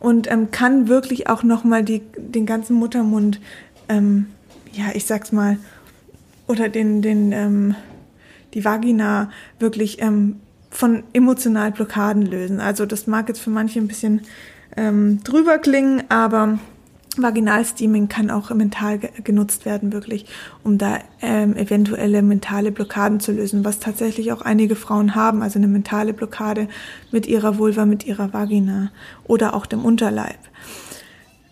und 0.01 0.31
ähm, 0.31 0.51
kann 0.51 0.89
wirklich 0.89 1.29
auch 1.29 1.43
nochmal 1.43 1.85
den 1.85 2.47
ganzen 2.47 2.77
Muttermund, 2.77 3.41
ähm, 3.89 4.27
ja, 4.73 4.87
ich 4.95 5.07
sag's 5.07 5.33
mal, 5.33 5.59
oder 6.47 6.69
den, 6.69 7.03
den, 7.03 7.33
ähm, 7.33 7.75
die 8.55 8.65
Vagina 8.65 9.31
wirklich 9.59 10.01
ähm, 10.01 10.41
von 10.71 11.03
emotionalen 11.13 11.73
Blockaden 11.75 12.23
lösen. 12.23 12.61
Also 12.61 12.87
das 12.87 13.07
mag 13.07 13.29
jetzt 13.29 13.41
für 13.41 13.51
manche 13.51 13.79
ein 13.81 13.89
bisschen 13.89 14.23
ähm, 14.77 15.23
drüber 15.25 15.59
klingen, 15.59 16.05
aber 16.09 16.59
Vaginalsteaming 17.23 18.09
kann 18.09 18.31
auch 18.31 18.51
mental 18.51 18.99
genutzt 18.99 19.65
werden, 19.65 19.93
wirklich, 19.93 20.27
um 20.65 20.79
da 20.79 20.99
ähm, 21.21 21.57
eventuelle 21.57 22.23
mentale 22.23 22.73
Blockaden 22.73 23.21
zu 23.21 23.33
lösen, 23.33 23.65
was 23.65 23.79
tatsächlich 23.79 24.33
auch 24.33 24.43
einige 24.43 24.77
Frauen 24.77 25.15
haben, 25.15 25.43
also 25.43 25.59
eine 25.59 25.69
mentale 25.69 26.13
Blockade 26.13 26.69
mit 27.11 27.27
ihrer 27.27 27.59
Vulva, 27.59 27.87
mit 27.87 28.05
ihrer 28.05 28.33
Vagina 28.33 28.91
oder 29.25 29.55
auch 29.55 29.67
dem 29.67 29.85
Unterleib. 29.85 30.39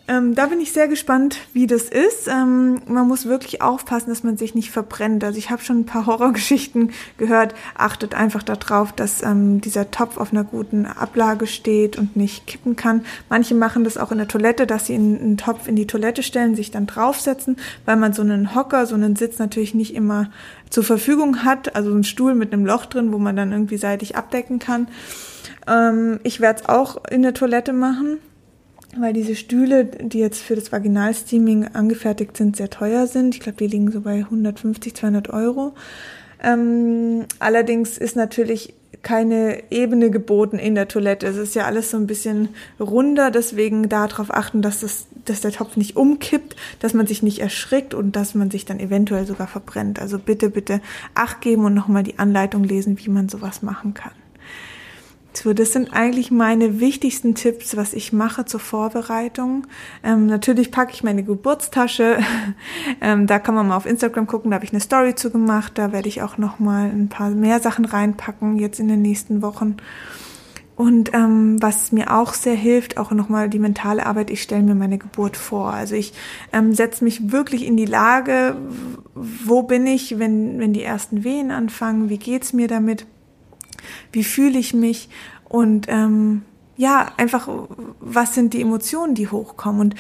Ähm, 0.09 0.37
da 0.37 0.47
bin 0.47 0.61
ich 0.61 0.73
sehr 0.73 0.87
gespannt, 0.87 1.39
wie 1.53 1.67
das 1.67 1.85
ist. 1.85 2.29
Ähm, 2.29 2.81
man 2.87 3.09
muss 3.09 3.27
wirklich 3.27 3.61
aufpassen, 3.61 4.11
dass 4.11 4.23
man 4.23 4.37
sich 4.37 4.55
nicht 4.55 4.71
verbrennt. 4.71 5.25
Also 5.25 5.37
ich 5.37 5.51
habe 5.51 5.63
schon 5.63 5.81
ein 5.81 5.87
paar 5.87 6.07
Horrorgeschichten 6.07 6.93
gehört. 7.19 7.55
Achtet 7.75 8.15
einfach 8.15 8.45
darauf, 8.45 8.93
dass 8.93 9.23
ähm, 9.23 9.61
dieser 9.61 9.91
Topf 9.91 10.17
auf 10.17 10.33
einer 10.33 10.45
guten 10.45 10.87
Ablage 10.87 11.49
steht 11.49 11.99
und 11.99 12.15
nicht 12.15 12.47
kippen 12.47 12.77
kann. 12.77 13.05
Manche 13.29 13.57
machen 13.57 13.83
das 13.83 13.99
auch 13.99 14.13
in 14.13 14.19
der 14.19 14.29
Toilette, 14.29 14.67
dass 14.67 14.87
sie 14.87 14.95
einen 14.95 15.37
Topf 15.39 15.67
in 15.67 15.75
die 15.75 15.89
Toilette 15.89 16.23
stellen, 16.23 16.55
sich 16.55 16.71
dann 16.71 16.87
draufsetzen, 16.87 17.57
weil 17.85 17.97
man 17.97 18.13
so 18.13 18.23
einen 18.23 18.55
Hocker, 18.55 18.87
so 18.87 18.95
einen 18.95 19.17
Sitz 19.17 19.41
natürlich 19.41 19.75
nicht 19.75 19.95
immer 19.95 20.31
zur 20.71 20.85
Verfügung 20.85 21.45
hat. 21.45 21.75
Also 21.75 21.91
einen 21.91 22.05
Stuhl 22.05 22.37
mit 22.37 22.53
einem 22.53 22.65
Loch 22.65 22.87
drin, 22.87 23.13
wo 23.13 23.19
man 23.19 23.35
dann 23.35 23.51
irgendwie 23.51 23.77
seitig 23.77 24.15
abdecken 24.15 24.61
kann. 24.61 24.87
Ähm, 25.67 26.21
ich 26.23 26.41
werde 26.41 26.61
es 26.61 26.69
auch 26.69 27.05
in 27.11 27.23
der 27.23 27.35
Toilette 27.35 27.73
machen 27.73 28.19
weil 29.01 29.13
diese 29.13 29.37
Stühle, 29.37 29.85
die 29.85 30.19
jetzt 30.19 30.43
für 30.43 30.55
das 30.55 30.73
Vaginalsteaming 30.73 31.69
angefertigt 31.73 32.37
sind, 32.37 32.57
sehr 32.57 32.71
teuer 32.71 33.07
sind. 33.07 33.35
Ich 33.35 33.41
glaube, 33.41 33.59
die 33.59 33.67
liegen 33.67 33.91
so 33.91 34.01
bei 34.01 34.17
150, 34.17 34.95
200 34.95 35.31
Euro. 35.31 35.75
Ähm, 36.43 37.25
allerdings 37.39 37.99
ist 37.99 38.17
natürlich 38.17 38.75
keine 39.03 39.63
Ebene 39.71 40.11
geboten 40.11 40.59
in 40.59 40.75
der 40.75 40.89
Toilette. 40.89 41.29
Es 41.29 41.37
ist 41.37 41.55
ja 41.55 41.65
alles 41.65 41.91
so 41.91 41.97
ein 41.97 42.09
bisschen 42.09 42.49
runder, 42.81 43.31
deswegen 43.31 43.89
darauf 43.89 44.35
achten, 44.35 44.63
dass, 44.63 44.81
das, 44.81 45.07
dass 45.25 45.41
der 45.41 45.53
Topf 45.53 45.77
nicht 45.77 45.97
umkippt, 45.97 46.57
dass 46.81 46.93
man 46.93 47.07
sich 47.07 47.23
nicht 47.23 47.39
erschrickt 47.39 47.95
und 47.95 48.17
dass 48.17 48.35
man 48.35 48.51
sich 48.51 48.65
dann 48.65 48.81
eventuell 48.81 49.25
sogar 49.25 49.47
verbrennt. 49.47 50.01
Also 50.01 50.19
bitte, 50.19 50.51
bitte 50.51 50.81
Acht 51.15 51.41
geben 51.41 51.65
und 51.65 51.75
nochmal 51.75 52.03
die 52.03 52.19
Anleitung 52.19 52.65
lesen, 52.65 52.99
wie 52.99 53.11
man 53.11 53.29
sowas 53.29 53.63
machen 53.63 53.95
kann. 53.95 54.13
So, 55.37 55.53
das 55.53 55.75
sind 55.75 55.93
eigentlich 55.93 56.31
meine 56.31 56.81
wichtigsten 56.81 57.35
Tipps, 57.35 57.77
was 57.77 57.93
ich 57.93 58.11
mache 58.11 58.47
zur 58.47 58.59
Vorbereitung. 58.59 59.67
Ähm, 60.03 60.25
natürlich 60.27 60.71
packe 60.71 60.95
ich 60.95 61.05
meine 61.05 61.25
Geburtstasche. 61.25 62.21
ähm, 63.03 63.27
da 63.27 63.39
kann 63.39 63.55
man 63.55 63.69
mal 63.69 63.77
auf 63.77 63.85
Instagram 63.85 64.27
gucken, 64.27 64.51
da 64.51 64.55
habe 64.55 64.65
ich 64.65 64.73
eine 64.73 64.81
Story 64.81 65.15
zu 65.15 65.31
gemacht. 65.31 65.73
Da 65.75 65.93
werde 65.93 66.09
ich 66.09 66.23
auch 66.23 66.39
noch 66.39 66.59
mal 66.59 66.89
ein 66.89 67.11
paar 67.11 67.29
mehr 67.29 67.61
Sachen 67.61 67.85
reinpacken 67.85 68.59
jetzt 68.59 68.81
in 68.81 68.89
den 68.89 69.03
nächsten 69.03 69.43
Wochen. 69.43 69.77
Und 70.75 71.13
ähm, 71.13 71.61
was 71.61 71.93
mir 71.93 72.17
auch 72.17 72.33
sehr 72.33 72.55
hilft, 72.55 72.97
auch 72.97 73.11
nochmal 73.11 73.51
die 73.51 73.59
mentale 73.59 74.07
Arbeit, 74.07 74.31
ich 74.31 74.41
stelle 74.41 74.63
mir 74.63 74.75
meine 74.75 74.97
Geburt 74.97 75.37
vor. 75.37 75.71
Also 75.71 75.97
ich 75.97 76.15
ähm, 76.55 76.73
setze 76.73 77.05
mich 77.05 77.31
wirklich 77.31 77.67
in 77.67 77.77
die 77.77 77.85
Lage, 77.85 78.57
wo 79.15 79.65
bin 79.65 79.87
ich, 79.87 80.19
wenn, 80.19 80.59
wenn 80.59 80.73
die 80.73 80.83
ersten 80.83 81.25
Wehen 81.25 81.51
anfangen, 81.51 82.09
wie 82.09 82.19
geht's 82.19 82.55
mir 82.55 82.69
damit? 82.69 83.07
Wie 84.13 84.25
fühle 84.25 84.59
ich 84.59 84.75
mich 84.75 85.09
und 85.49 85.87
ähm, 85.89 86.43
ja, 86.77 87.13
einfach, 87.17 87.49
was 88.01 88.35
sind 88.35 88.53
die 88.53 88.61
Emotionen, 88.61 89.15
die 89.15 89.29
hochkommen. 89.29 89.81
Und 89.81 89.95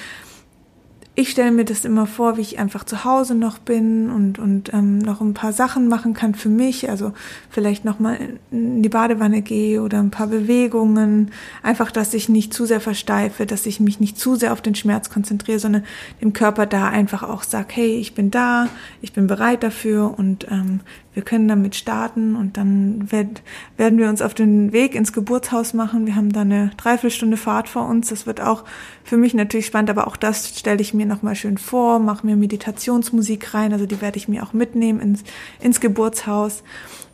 ich 1.18 1.30
stelle 1.30 1.50
mir 1.50 1.64
das 1.64 1.86
immer 1.86 2.06
vor, 2.06 2.36
wie 2.36 2.42
ich 2.42 2.58
einfach 2.58 2.84
zu 2.84 3.04
Hause 3.04 3.34
noch 3.34 3.58
bin 3.58 4.10
und, 4.10 4.38
und 4.38 4.74
ähm, 4.74 4.98
noch 4.98 5.22
ein 5.22 5.32
paar 5.32 5.54
Sachen 5.54 5.88
machen 5.88 6.12
kann 6.12 6.34
für 6.34 6.50
mich. 6.50 6.90
Also 6.90 7.12
vielleicht 7.48 7.86
nochmal 7.86 8.18
in 8.50 8.82
die 8.82 8.90
Badewanne 8.90 9.40
gehe 9.40 9.80
oder 9.80 9.98
ein 9.98 10.10
paar 10.10 10.26
Bewegungen. 10.26 11.30
Einfach, 11.62 11.90
dass 11.90 12.12
ich 12.12 12.28
nicht 12.28 12.52
zu 12.52 12.66
sehr 12.66 12.82
versteife, 12.82 13.46
dass 13.46 13.64
ich 13.64 13.80
mich 13.80 13.98
nicht 13.98 14.18
zu 14.18 14.36
sehr 14.36 14.52
auf 14.52 14.60
den 14.60 14.74
Schmerz 14.74 15.08
konzentriere, 15.08 15.58
sondern 15.58 15.84
dem 16.20 16.34
Körper 16.34 16.66
da 16.66 16.88
einfach 16.88 17.22
auch 17.22 17.44
sage, 17.44 17.68
hey, 17.70 17.96
ich 17.96 18.14
bin 18.14 18.30
da, 18.30 18.68
ich 19.00 19.14
bin 19.14 19.26
bereit 19.26 19.62
dafür 19.62 20.18
und 20.18 20.46
ähm, 20.50 20.80
wir 21.16 21.22
können 21.22 21.48
damit 21.48 21.74
starten 21.74 22.36
und 22.36 22.58
dann 22.58 23.10
werd, 23.10 23.40
werden 23.78 23.98
wir 23.98 24.10
uns 24.10 24.20
auf 24.20 24.34
den 24.34 24.74
Weg 24.74 24.94
ins 24.94 25.14
Geburtshaus 25.14 25.72
machen. 25.72 26.04
Wir 26.04 26.14
haben 26.14 26.30
da 26.30 26.42
eine 26.42 26.72
Dreiviertelstunde 26.76 27.38
Fahrt 27.38 27.70
vor 27.70 27.88
uns. 27.88 28.10
Das 28.10 28.26
wird 28.26 28.42
auch 28.42 28.64
für 29.02 29.16
mich 29.16 29.32
natürlich 29.32 29.64
spannend, 29.64 29.88
aber 29.88 30.08
auch 30.08 30.16
das 30.18 30.58
stelle 30.58 30.82
ich 30.82 30.92
mir 30.92 31.06
nochmal 31.06 31.34
schön 31.34 31.56
vor, 31.56 32.00
mache 32.00 32.26
mir 32.26 32.36
Meditationsmusik 32.36 33.54
rein, 33.54 33.72
also 33.72 33.86
die 33.86 34.02
werde 34.02 34.18
ich 34.18 34.28
mir 34.28 34.42
auch 34.42 34.52
mitnehmen 34.52 35.00
ins, 35.00 35.24
ins 35.58 35.80
Geburtshaus. 35.80 36.62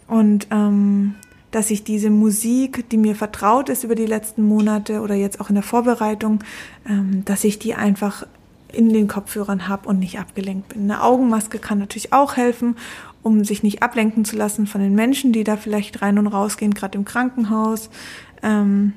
Und 0.09 0.49
ähm, 0.51 1.15
dass 1.53 1.71
ich 1.71 1.85
diese 1.85 2.11
Musik, 2.11 2.91
die 2.91 2.97
mir 2.97 3.15
vertraut 3.15 3.69
ist 3.69 3.85
über 3.85 3.95
die 3.95 4.07
letzten 4.07 4.43
Monate 4.43 5.01
oder 5.01 5.15
jetzt 5.15 5.41
auch 5.41 5.49
in 5.49 5.55
der 5.55 5.62
Vorbereitung, 5.62 6.43
ähm, 6.88 7.25
dass 7.25 7.45
ich 7.45 7.61
die 7.61 7.75
einfach 7.75 8.27
in 8.73 8.93
den 8.93 9.07
Kopfhörern 9.07 9.69
habe 9.69 9.88
und 9.88 9.99
nicht 9.99 10.19
abgelenkt 10.19 10.71
bin. 10.71 10.83
Eine 10.83 11.03
Augenmaske 11.03 11.59
kann 11.59 11.79
natürlich 11.79 12.12
auch 12.12 12.37
helfen, 12.37 12.77
um 13.23 13.45
sich 13.45 13.63
nicht 13.63 13.83
ablenken 13.83 14.25
zu 14.25 14.37
lassen 14.37 14.67
von 14.67 14.81
den 14.81 14.95
Menschen, 14.95 15.33
die 15.33 15.45
da 15.45 15.57
vielleicht 15.57 16.03
rein 16.03 16.19
und 16.19 16.27
rausgehen, 16.27 16.75
gerade 16.75 16.99
im 16.99 17.05
Krankenhaus. 17.05 17.91
Ähm, 18.43 18.95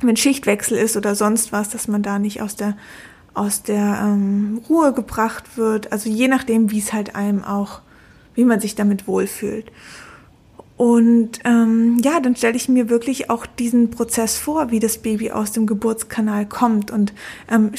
wenn 0.00 0.16
Schichtwechsel 0.16 0.76
ist 0.76 0.96
oder 0.96 1.14
sonst 1.14 1.52
was, 1.52 1.70
dass 1.70 1.88
man 1.88 2.02
da 2.02 2.18
nicht 2.18 2.42
aus 2.42 2.56
der 2.56 2.76
aus 3.34 3.64
der 3.64 4.00
ähm, 4.00 4.62
Ruhe 4.68 4.92
gebracht 4.92 5.58
wird. 5.58 5.92
Also 5.92 6.08
je 6.08 6.28
nachdem, 6.28 6.70
wie 6.70 6.78
es 6.78 6.92
halt 6.92 7.16
einem 7.16 7.42
auch, 7.42 7.80
wie 8.34 8.44
man 8.44 8.60
sich 8.60 8.76
damit 8.76 9.06
wohlfühlt. 9.08 9.70
Und 10.76 11.38
ähm, 11.44 11.98
ja, 12.02 12.18
dann 12.18 12.34
stelle 12.34 12.56
ich 12.56 12.68
mir 12.68 12.88
wirklich 12.88 13.30
auch 13.30 13.46
diesen 13.46 13.90
Prozess 13.90 14.36
vor, 14.36 14.72
wie 14.72 14.80
das 14.80 14.98
Baby 14.98 15.30
aus 15.30 15.52
dem 15.52 15.66
Geburtskanal 15.66 16.46
kommt. 16.46 16.90
Und 16.90 17.12
ähm, 17.48 17.70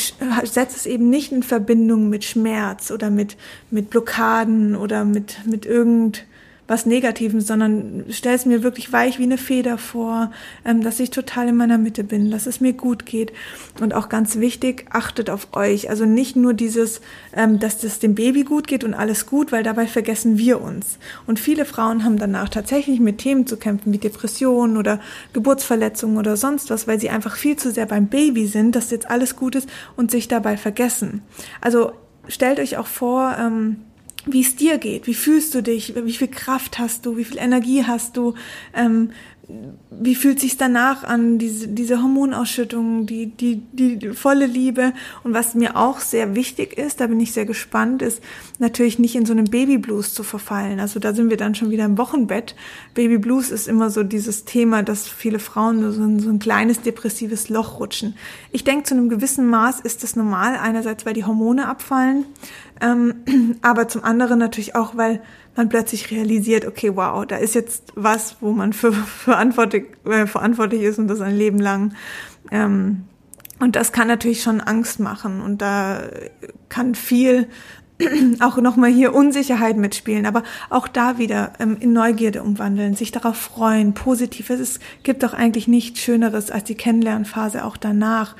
setze 0.44 0.78
es 0.78 0.86
eben 0.86 1.10
nicht 1.10 1.34
in 1.34 1.44
Verbindung 1.44 2.08
mit 2.08 2.24
Schmerz 2.24 2.92
oder 2.92 3.10
mit, 3.10 3.36
mit 3.70 3.90
Blockaden 3.90 4.78
oder 4.78 5.04
mit, 5.04 5.40
mit 5.46 5.66
irgend 5.66 6.26
was 6.68 6.86
Negativem, 6.86 7.42
sondern 7.42 8.06
stell 8.10 8.36
es 8.36 8.46
mir 8.46 8.64
wirklich 8.64 8.92
weich 8.92 9.20
wie 9.20 9.24
eine 9.24 9.38
Feder 9.38 9.78
vor, 9.78 10.32
ähm, 10.66 10.82
dass 10.82 11.00
ich 11.00 11.12
total 11.12 11.50
in 11.50 11.56
meiner 11.56 11.78
Mitte 11.78 12.04
bin, 12.04 12.32
dass 12.32 12.48
es 12.48 12.60
mir 12.60 12.74
gut 12.74 13.06
geht. 13.06 13.32
Und 13.80 13.94
auch 13.94 14.10
ganz 14.10 14.38
wichtig, 14.38 14.86
achtet 14.90 15.30
auf 15.30 15.50
euch. 15.54 15.90
Also 15.90 16.06
nicht 16.06 16.36
nur 16.36 16.54
dieses, 16.54 17.02
ähm, 17.34 17.60
dass 17.60 17.84
es 17.84 18.00
dem 18.00 18.16
Baby 18.16 18.44
gut 18.44 18.68
geht 18.68 18.84
und 18.84 18.94
alles 18.94 19.26
gut, 19.26 19.52
weil 19.52 19.64
dabei 19.64 19.86
vergessen 19.86 20.38
wir 20.38 20.62
uns. 20.62 20.98
Und 21.28 21.40
viele 21.40 21.66
Frauen 21.66 22.04
haben 22.04 22.18
danach 22.18 22.50
tatsächlich 22.50 23.00
mit 23.00 23.20
Themen 23.20 23.46
zu 23.46 23.58
kämpfen, 23.58 23.94
wie 23.94 24.00
Depressionen 24.00 24.78
oder 24.78 25.00
Geburtsverletzungen 25.34 26.18
oder 26.18 26.36
sonst 26.36 26.70
was, 26.70 26.88
weil 26.88 27.00
sie 27.00 27.10
einfach 27.10 27.36
viel 27.36 27.58
zu 27.58 27.72
sehr 27.72 27.86
beim 27.86 28.08
Baby 28.08 28.48
sind, 28.48 28.76
dass 28.76 28.92
jetzt 28.92 29.10
alles 29.10 29.36
gut 29.36 29.56
ist 29.56 29.70
und 29.96 30.10
sich 30.10 30.28
dabei 30.28 30.58
vergessen. 30.58 31.22
Also 31.62 31.92
stellt 32.28 32.60
euch 32.60 32.78
auch 32.78 32.88
vor, 32.88 33.36
ähm, 33.40 33.78
wie 34.26 34.42
es 34.42 34.56
dir 34.56 34.78
geht, 34.78 35.08
wie 35.08 35.14
fühlst 35.14 35.54
du 35.56 35.62
dich, 35.62 35.94
wie 35.96 36.14
viel 36.14 36.28
Kraft 36.28 36.80
hast 36.80 37.06
du, 37.06 37.18
wie 37.18 37.26
viel 37.26 37.38
Energie 37.38 37.84
hast 37.84 38.18
du, 38.18 38.34
ähm, 38.74 39.12
wie 39.92 40.16
fühlt 40.16 40.40
sich 40.40 40.58
danach 40.58 41.04
an, 41.04 41.38
diese, 41.38 41.68
diese 41.68 42.02
Hormonausschüttung, 42.02 43.06
die, 43.06 43.28
die, 43.28 43.62
die, 43.72 44.10
volle 44.10 44.48
Liebe. 44.48 44.94
Und 45.24 45.34
was 45.34 45.54
mir 45.54 45.78
auch 45.78 46.00
sehr 46.00 46.36
wichtig 46.36 46.78
ist, 46.78 47.00
da 47.00 47.08
bin 47.08 47.20
ich 47.20 47.32
sehr 47.32 47.46
gespannt, 47.46 48.02
ist 48.02 48.22
natürlich 48.58 48.98
nicht 48.98 49.16
in 49.16 49.26
so 49.26 49.34
einem 49.34 49.46
Babyblues 49.46 50.14
zu 50.14 50.24
verfallen. 50.24 50.80
Also 50.80 51.00
da 51.00 51.14
sind 51.14 51.30
wir 51.30 51.38
dann 51.38 51.54
schon 51.54 51.70
wieder 51.70 51.86
im 51.86 51.98
Wochenbett. 51.98 52.56
Babyblues 52.96 53.52
ist 53.52 53.68
immer 53.68 53.90
so 53.90 54.04
dieses 54.04 54.46
Thema, 54.46 54.82
dass 54.82 55.08
viele 55.08 55.40
Frauen 55.40 55.92
so 55.92 56.02
ein, 56.02 56.20
so 56.20 56.30
ein 56.30 56.40
kleines 56.40 56.82
depressives 56.82 57.50
Loch 57.50 57.80
rutschen. 57.80 58.16
Ich 58.52 58.64
denke, 58.64 58.84
zu 58.84 58.96
einem 58.96 59.10
gewissen 59.10 59.48
Maß 59.48 59.80
ist 59.82 60.04
das 60.04 60.16
normal. 60.16 60.58
Einerseits, 60.58 61.06
weil 61.06 61.14
die 61.14 61.26
Hormone 61.26 61.68
abfallen, 61.68 62.26
ähm, 62.82 63.16
aber 63.62 63.88
zum 63.88 64.04
anderen 64.04 64.40
natürlich 64.40 64.76
auch, 64.76 64.96
weil 64.98 65.22
man 65.56 65.70
plötzlich 65.70 66.12
realisiert, 66.12 66.66
okay, 66.66 66.96
wow, 66.96 67.26
da 67.26 67.38
ist 67.38 67.56
jetzt 67.56 67.94
was, 67.96 68.38
wo 68.42 68.52
man 68.52 68.74
für, 68.74 68.92
verantwortlich, 68.94 69.86
äh, 70.06 70.28
verantwortlich 70.28 70.82
ist 70.82 71.00
und 71.00 71.08
das 71.08 71.22
ein 71.22 71.36
Leben 71.36 71.60
lang. 71.60 71.94
Ähm, 72.52 73.06
und 73.60 73.76
das 73.76 73.94
kann 73.94 74.08
natürlich 74.08 74.42
schon 74.42 74.60
Angst 74.60 75.00
machen 75.00 75.42
und 75.42 75.62
da 75.62 76.02
kann 76.68 76.94
viel 76.94 77.48
auch 78.42 78.58
nochmal 78.58 78.92
hier 78.92 79.14
Unsicherheit 79.14 79.78
mitspielen, 79.78 80.26
aber 80.26 80.44
auch 80.70 80.90
da 80.90 81.18
wieder 81.18 81.54
ähm, 81.60 81.78
in 81.80 81.94
Neugierde 81.94 82.44
umwandeln, 82.44 82.96
sich 82.96 83.12
darauf 83.12 83.38
freuen, 83.38 83.94
positiv. 83.94 84.50
Es 84.50 84.80
gibt 85.04 85.24
doch 85.24 85.34
eigentlich 85.34 85.70
nichts 85.70 86.02
Schöneres 86.02 86.52
als 86.52 86.66
die 86.66 86.76
Kennenlernphase 86.76 87.64
auch 87.64 87.78
danach 87.78 88.36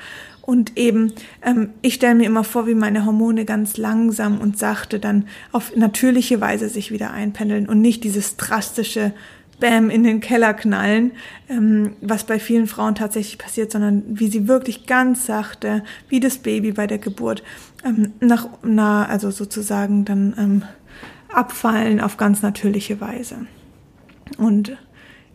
und 0.46 0.78
eben, 0.78 1.12
ähm, 1.42 1.70
ich 1.82 1.94
stelle 1.94 2.14
mir 2.14 2.26
immer 2.26 2.44
vor, 2.44 2.68
wie 2.68 2.76
meine 2.76 3.04
Hormone 3.04 3.44
ganz 3.44 3.76
langsam 3.76 4.38
und 4.38 4.56
sachte 4.56 5.00
dann 5.00 5.26
auf 5.50 5.74
natürliche 5.74 6.40
Weise 6.40 6.68
sich 6.68 6.92
wieder 6.92 7.10
einpendeln 7.10 7.68
und 7.68 7.80
nicht 7.80 8.04
dieses 8.04 8.36
drastische 8.36 9.12
Bäm 9.58 9.90
in 9.90 10.04
den 10.04 10.20
Keller 10.20 10.54
knallen, 10.54 11.12
ähm, 11.48 11.96
was 12.00 12.24
bei 12.24 12.38
vielen 12.38 12.68
Frauen 12.68 12.94
tatsächlich 12.94 13.38
passiert, 13.38 13.72
sondern 13.72 14.04
wie 14.06 14.28
sie 14.28 14.46
wirklich 14.46 14.86
ganz 14.86 15.26
sachte, 15.26 15.82
wie 16.08 16.20
das 16.20 16.38
Baby 16.38 16.72
bei 16.72 16.86
der 16.86 16.98
Geburt, 16.98 17.42
ähm, 17.84 18.12
nach, 18.20 18.48
na, 18.62 19.04
also 19.06 19.32
sozusagen 19.32 20.04
dann 20.04 20.34
ähm, 20.38 20.62
abfallen 21.28 22.00
auf 22.00 22.18
ganz 22.18 22.42
natürliche 22.42 23.00
Weise. 23.00 23.46
Und 24.38 24.76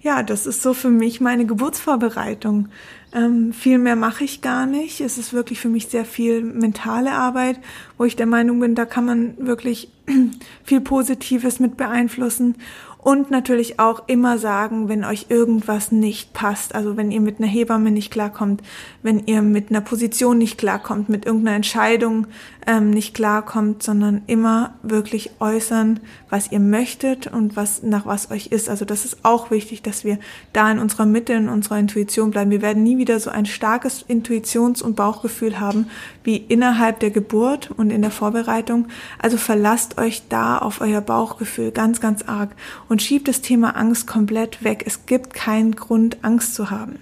ja, 0.01 0.23
das 0.23 0.45
ist 0.47 0.61
so 0.61 0.73
für 0.73 0.89
mich 0.89 1.21
meine 1.21 1.45
Geburtsvorbereitung. 1.45 2.69
Ähm, 3.13 3.53
viel 3.53 3.77
mehr 3.77 3.95
mache 3.95 4.23
ich 4.23 4.41
gar 4.41 4.65
nicht. 4.65 5.01
Es 5.01 5.17
ist 5.17 5.33
wirklich 5.33 5.59
für 5.59 5.69
mich 5.69 5.87
sehr 5.87 6.05
viel 6.05 6.41
mentale 6.41 7.11
Arbeit, 7.11 7.59
wo 7.97 8.05
ich 8.05 8.15
der 8.15 8.25
Meinung 8.25 8.59
bin, 8.59 8.73
da 8.73 8.85
kann 8.85 9.05
man 9.05 9.33
wirklich 9.37 9.89
viel 10.63 10.81
Positives 10.81 11.59
mit 11.59 11.77
beeinflussen. 11.77 12.55
Und 12.97 13.31
natürlich 13.31 13.79
auch 13.79 14.07
immer 14.07 14.37
sagen, 14.37 14.87
wenn 14.87 15.03
euch 15.03 15.25
irgendwas 15.29 15.91
nicht 15.91 16.33
passt. 16.33 16.75
Also 16.75 16.97
wenn 16.97 17.11
ihr 17.11 17.21
mit 17.21 17.39
einer 17.39 17.47
Hebamme 17.47 17.89
nicht 17.89 18.11
klarkommt, 18.11 18.61
wenn 19.01 19.25
ihr 19.25 19.41
mit 19.41 19.71
einer 19.71 19.81
Position 19.81 20.37
nicht 20.37 20.59
klarkommt, 20.59 21.09
mit 21.09 21.25
irgendeiner 21.25 21.55
Entscheidung 21.55 22.27
ähm, 22.67 22.91
nicht 22.91 23.13
klarkommt, 23.13 23.83
sondern 23.83 24.21
immer 24.27 24.75
wirklich 24.83 25.31
äußern, 25.39 25.99
was 26.29 26.51
ihr 26.51 26.59
möchtet 26.59 27.27
und 27.27 27.55
was 27.55 27.83
nach 27.83 28.05
was 28.05 28.31
euch 28.31 28.47
ist. 28.47 28.69
Also 28.69 28.85
das 28.85 29.05
ist 29.05 29.23
auch 29.23 29.51
wichtig, 29.51 29.81
dass 29.81 30.03
wir 30.03 30.19
da 30.53 30.71
in 30.71 30.79
unserer 30.79 31.05
Mitte, 31.05 31.33
in 31.33 31.49
unserer 31.49 31.79
Intuition 31.79 32.31
bleiben. 32.31 32.51
Wir 32.51 32.61
werden 32.61 32.83
nie 32.83 32.97
wieder 32.97 33.19
so 33.19 33.29
ein 33.29 33.45
starkes 33.45 34.05
Intuitions- 34.07 34.81
und 34.81 34.95
Bauchgefühl 34.95 35.59
haben 35.59 35.87
wie 36.23 36.37
innerhalb 36.37 36.99
der 36.99 37.11
Geburt 37.11 37.71
und 37.71 37.89
in 37.89 38.01
der 38.01 38.11
Vorbereitung. 38.11 38.87
Also 39.19 39.37
verlasst 39.37 39.97
euch 39.97 40.23
da 40.29 40.57
auf 40.57 40.81
euer 40.81 41.01
Bauchgefühl 41.01 41.71
ganz, 41.71 41.99
ganz 41.99 42.23
arg 42.23 42.51
und 42.89 43.01
schiebt 43.01 43.27
das 43.27 43.41
Thema 43.41 43.75
Angst 43.75 44.07
komplett 44.07 44.63
weg. 44.63 44.83
Es 44.85 45.05
gibt 45.05 45.33
keinen 45.33 45.75
Grund, 45.75 46.17
Angst 46.21 46.55
zu 46.55 46.69
haben. 46.69 46.99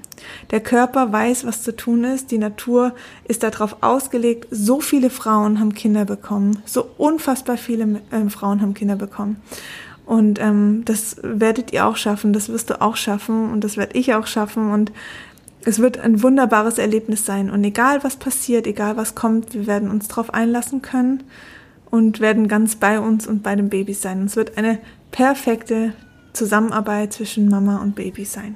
Der 0.52 0.60
Körper 0.60 1.12
weiß, 1.12 1.46
was 1.46 1.64
zu 1.64 1.76
tun 1.76 2.04
ist. 2.04 2.32
Die 2.32 2.38
Natur 2.38 2.94
ist 3.26 3.44
darauf 3.44 3.78
ausgelegt. 3.82 4.48
So 4.52 4.82
viele 4.82 5.10
Frauen 5.10 5.60
haben 5.60 5.74
Kinder 5.74 6.06
bekommen. 6.06 6.62
So 6.66 6.90
unfassbar 6.98 7.58
viele 7.58 8.02
äh, 8.12 8.30
Frauen 8.30 8.62
haben 8.62 8.74
Kinder 8.74 8.96
bekommen. 8.96 9.42
Und 10.06 10.40
ähm, 10.40 10.84
das 10.86 11.18
werdet 11.22 11.72
ihr 11.72 11.86
auch 11.86 11.96
schaffen. 11.96 12.34
Das 12.34 12.50
wirst 12.50 12.70
du 12.70 12.82
auch 12.82 12.96
schaffen. 12.96 13.52
Und 13.52 13.64
das 13.64 13.78
werde 13.78 13.98
ich 13.98 14.14
auch 14.16 14.26
schaffen. 14.26 14.72
Und 14.72 14.92
es 15.66 15.80
wird 15.80 16.00
ein 16.00 16.24
wunderbares 16.24 16.78
Erlebnis 16.78 17.26
sein. 17.26 17.50
Und 17.50 17.64
egal 17.64 18.04
was 18.04 18.16
passiert, 18.16 18.66
egal 18.66 18.98
was 18.98 19.16
kommt, 19.16 19.54
wir 19.54 19.68
werden 19.68 19.90
uns 19.90 20.08
darauf 20.08 20.34
einlassen 20.34 20.82
können 20.82 21.24
und 21.90 22.20
werden 22.20 22.48
ganz 22.48 22.76
bei 22.76 23.00
uns 23.00 23.28
und 23.28 23.44
bei 23.44 23.56
dem 23.56 23.70
Baby 23.70 23.94
sein. 23.94 24.24
Es 24.24 24.36
wird 24.36 24.58
eine 24.58 24.80
perfekte 25.12 25.94
Zusammenarbeit 26.34 27.14
zwischen 27.14 27.50
Mama 27.50 27.78
und 27.78 27.96
Baby 27.96 28.26
sein. 28.26 28.56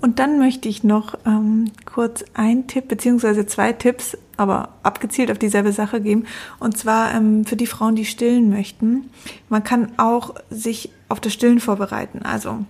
Und 0.00 0.18
dann 0.18 0.38
möchte 0.38 0.68
ich 0.68 0.84
noch 0.84 1.14
ähm, 1.26 1.72
kurz 1.84 2.24
ein 2.34 2.66
Tipp 2.66 2.88
beziehungsweise 2.88 3.46
zwei 3.46 3.72
Tipps, 3.72 4.16
aber 4.36 4.70
abgezielt 4.82 5.30
auf 5.30 5.38
dieselbe 5.38 5.72
Sache 5.72 6.00
geben. 6.00 6.26
Und 6.60 6.76
zwar 6.76 7.14
ähm, 7.14 7.44
für 7.44 7.56
die 7.56 7.66
Frauen, 7.66 7.96
die 7.96 8.04
stillen 8.04 8.50
möchten. 8.50 9.10
Man 9.48 9.64
kann 9.64 9.92
auch 9.96 10.34
sich 10.50 10.90
auf 11.08 11.20
das 11.20 11.32
Stillen 11.32 11.60
vorbereiten. 11.60 12.22
Also 12.22 12.64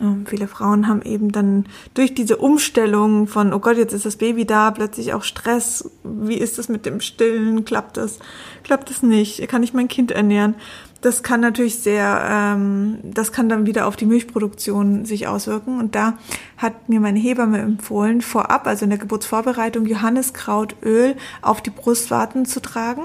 ähm, 0.00 0.26
viele 0.26 0.48
Frauen 0.48 0.86
haben 0.86 1.02
eben 1.02 1.32
dann 1.32 1.66
durch 1.94 2.14
diese 2.14 2.36
Umstellung 2.36 3.26
von, 3.26 3.52
oh 3.52 3.58
Gott, 3.58 3.76
jetzt 3.76 3.92
ist 3.92 4.06
das 4.06 4.16
Baby 4.16 4.44
da, 4.44 4.70
plötzlich 4.70 5.12
auch 5.12 5.24
Stress. 5.24 5.90
Wie 6.04 6.38
ist 6.38 6.58
das 6.58 6.68
mit 6.68 6.86
dem 6.86 7.00
Stillen? 7.00 7.64
Klappt 7.64 7.96
das? 7.96 8.18
Klappt 8.62 8.90
das 8.90 9.02
nicht? 9.02 9.46
Kann 9.48 9.62
ich 9.62 9.74
mein 9.74 9.88
Kind 9.88 10.10
ernähren? 10.10 10.54
Das 11.00 11.22
kann 11.22 11.40
natürlich 11.40 11.78
sehr, 11.78 12.28
ähm, 12.28 12.98
das 13.04 13.32
kann 13.32 13.48
dann 13.48 13.66
wieder 13.66 13.86
auf 13.86 13.96
die 13.96 14.06
Milchproduktion 14.06 15.04
sich 15.04 15.28
auswirken. 15.28 15.78
Und 15.78 15.94
da 15.94 16.18
hat 16.58 16.88
mir 16.88 16.98
meine 16.98 17.20
Hebamme 17.20 17.58
empfohlen, 17.60 18.20
vorab, 18.20 18.66
also 18.66 18.84
in 18.84 18.90
der 18.90 18.98
Geburtsvorbereitung, 18.98 19.86
Johanniskrautöl 19.86 21.14
auf 21.40 21.62
die 21.62 21.70
Brustwarten 21.70 22.46
zu 22.46 22.60
tragen, 22.60 23.02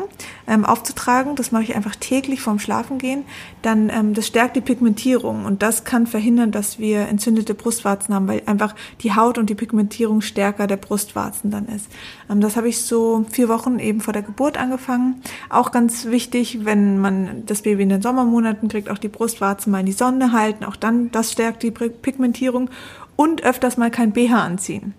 ähm, 0.48 0.66
aufzutragen. 0.66 1.36
Das 1.36 1.52
mache 1.52 1.64
ich 1.64 1.76
einfach 1.76 1.96
täglich 1.96 2.42
vorm 2.42 2.58
Schlafengehen. 2.58 3.26
Dann, 3.62 3.90
ähm, 3.90 4.16
das 4.16 4.26
stärkt 4.26 4.56
die 4.56 4.62
Pigmentierung 4.62 5.46
und 5.46 5.62
das 5.62 5.84
kann 5.84 6.08
verhindern, 6.08 6.52
dass 6.52 6.80
wir 6.80 7.08
entzündete 7.08 7.54
Brustwarzen 7.54 8.16
haben, 8.16 8.28
weil 8.28 8.42
einfach 8.48 8.74
die 9.02 9.16
Haut 9.16 9.38
und 9.38 9.52
die 9.52 9.56
Pigmentierung 9.56 10.22
stärker 10.22 10.66
der 10.66 10.78
Brustwarzen 10.78 11.52
dann 11.52 11.68
ist. 11.68 11.88
Ähm, 12.32 12.42
das 12.42 12.56
habe 12.56 12.68
ich 12.68 12.82
so 12.82 13.24
vier 13.30 13.50
Wochen 13.50 13.78
eben 13.78 14.02
vor 14.02 14.14
der 14.14 14.24
Geburt 14.24 14.58
angefangen. 14.58 15.22
Auch 15.50 15.72
ganz 15.72 16.06
wichtig, 16.06 16.66
wenn 16.66 16.98
man 16.98 17.44
das 17.46 17.62
Baby 17.62 17.84
in 17.84 17.90
den 17.90 18.02
Sommermonaten 18.02 18.68
kriegt, 18.68 18.90
auch 18.90 18.98
die 18.98 19.10
Brustwarzen 19.10 19.72
mal 19.72 19.82
in 19.82 19.86
die 19.86 19.92
Sonne 19.92 20.32
halten. 20.32 20.66
Auch 20.66 20.76
dann, 20.76 21.12
das 21.12 21.32
stärkt 21.32 21.62
die 21.62 21.70
Pigmentierung 21.70 22.72
und 23.16 23.44
öfters 23.44 23.78
mal 23.78 23.92
kein 23.92 24.12
BH 24.12 24.44
anziehen 24.44 24.94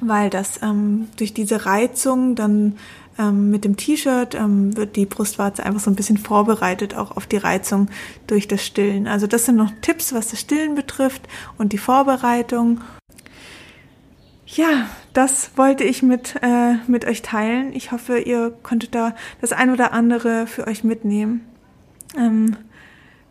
weil 0.00 0.30
das 0.30 0.60
ähm, 0.62 1.08
durch 1.16 1.32
diese 1.32 1.64
Reizung 1.64 2.34
dann 2.34 2.76
ähm, 3.18 3.50
mit 3.50 3.64
dem 3.64 3.76
T-Shirt 3.76 4.34
ähm, 4.34 4.76
wird 4.76 4.96
die 4.96 5.06
Brustwarze 5.06 5.64
einfach 5.64 5.80
so 5.80 5.90
ein 5.90 5.96
bisschen 5.96 6.18
vorbereitet, 6.18 6.94
auch 6.94 7.16
auf 7.16 7.26
die 7.26 7.36
Reizung 7.36 7.88
durch 8.26 8.48
das 8.48 8.64
Stillen. 8.64 9.06
Also 9.06 9.26
das 9.26 9.44
sind 9.44 9.56
noch 9.56 9.70
Tipps, 9.80 10.12
was 10.12 10.28
das 10.28 10.40
Stillen 10.40 10.74
betrifft 10.74 11.22
und 11.58 11.72
die 11.72 11.78
Vorbereitung. 11.78 12.80
Ja, 14.46 14.88
das 15.12 15.50
wollte 15.56 15.84
ich 15.84 16.02
mit, 16.02 16.36
äh, 16.42 16.74
mit 16.86 17.04
euch 17.04 17.22
teilen. 17.22 17.72
Ich 17.74 17.92
hoffe, 17.92 18.18
ihr 18.18 18.50
konntet 18.62 18.94
da 18.94 19.14
das 19.40 19.52
ein 19.52 19.70
oder 19.70 19.92
andere 19.92 20.46
für 20.46 20.66
euch 20.66 20.84
mitnehmen. 20.84 21.46
Ähm, 22.16 22.56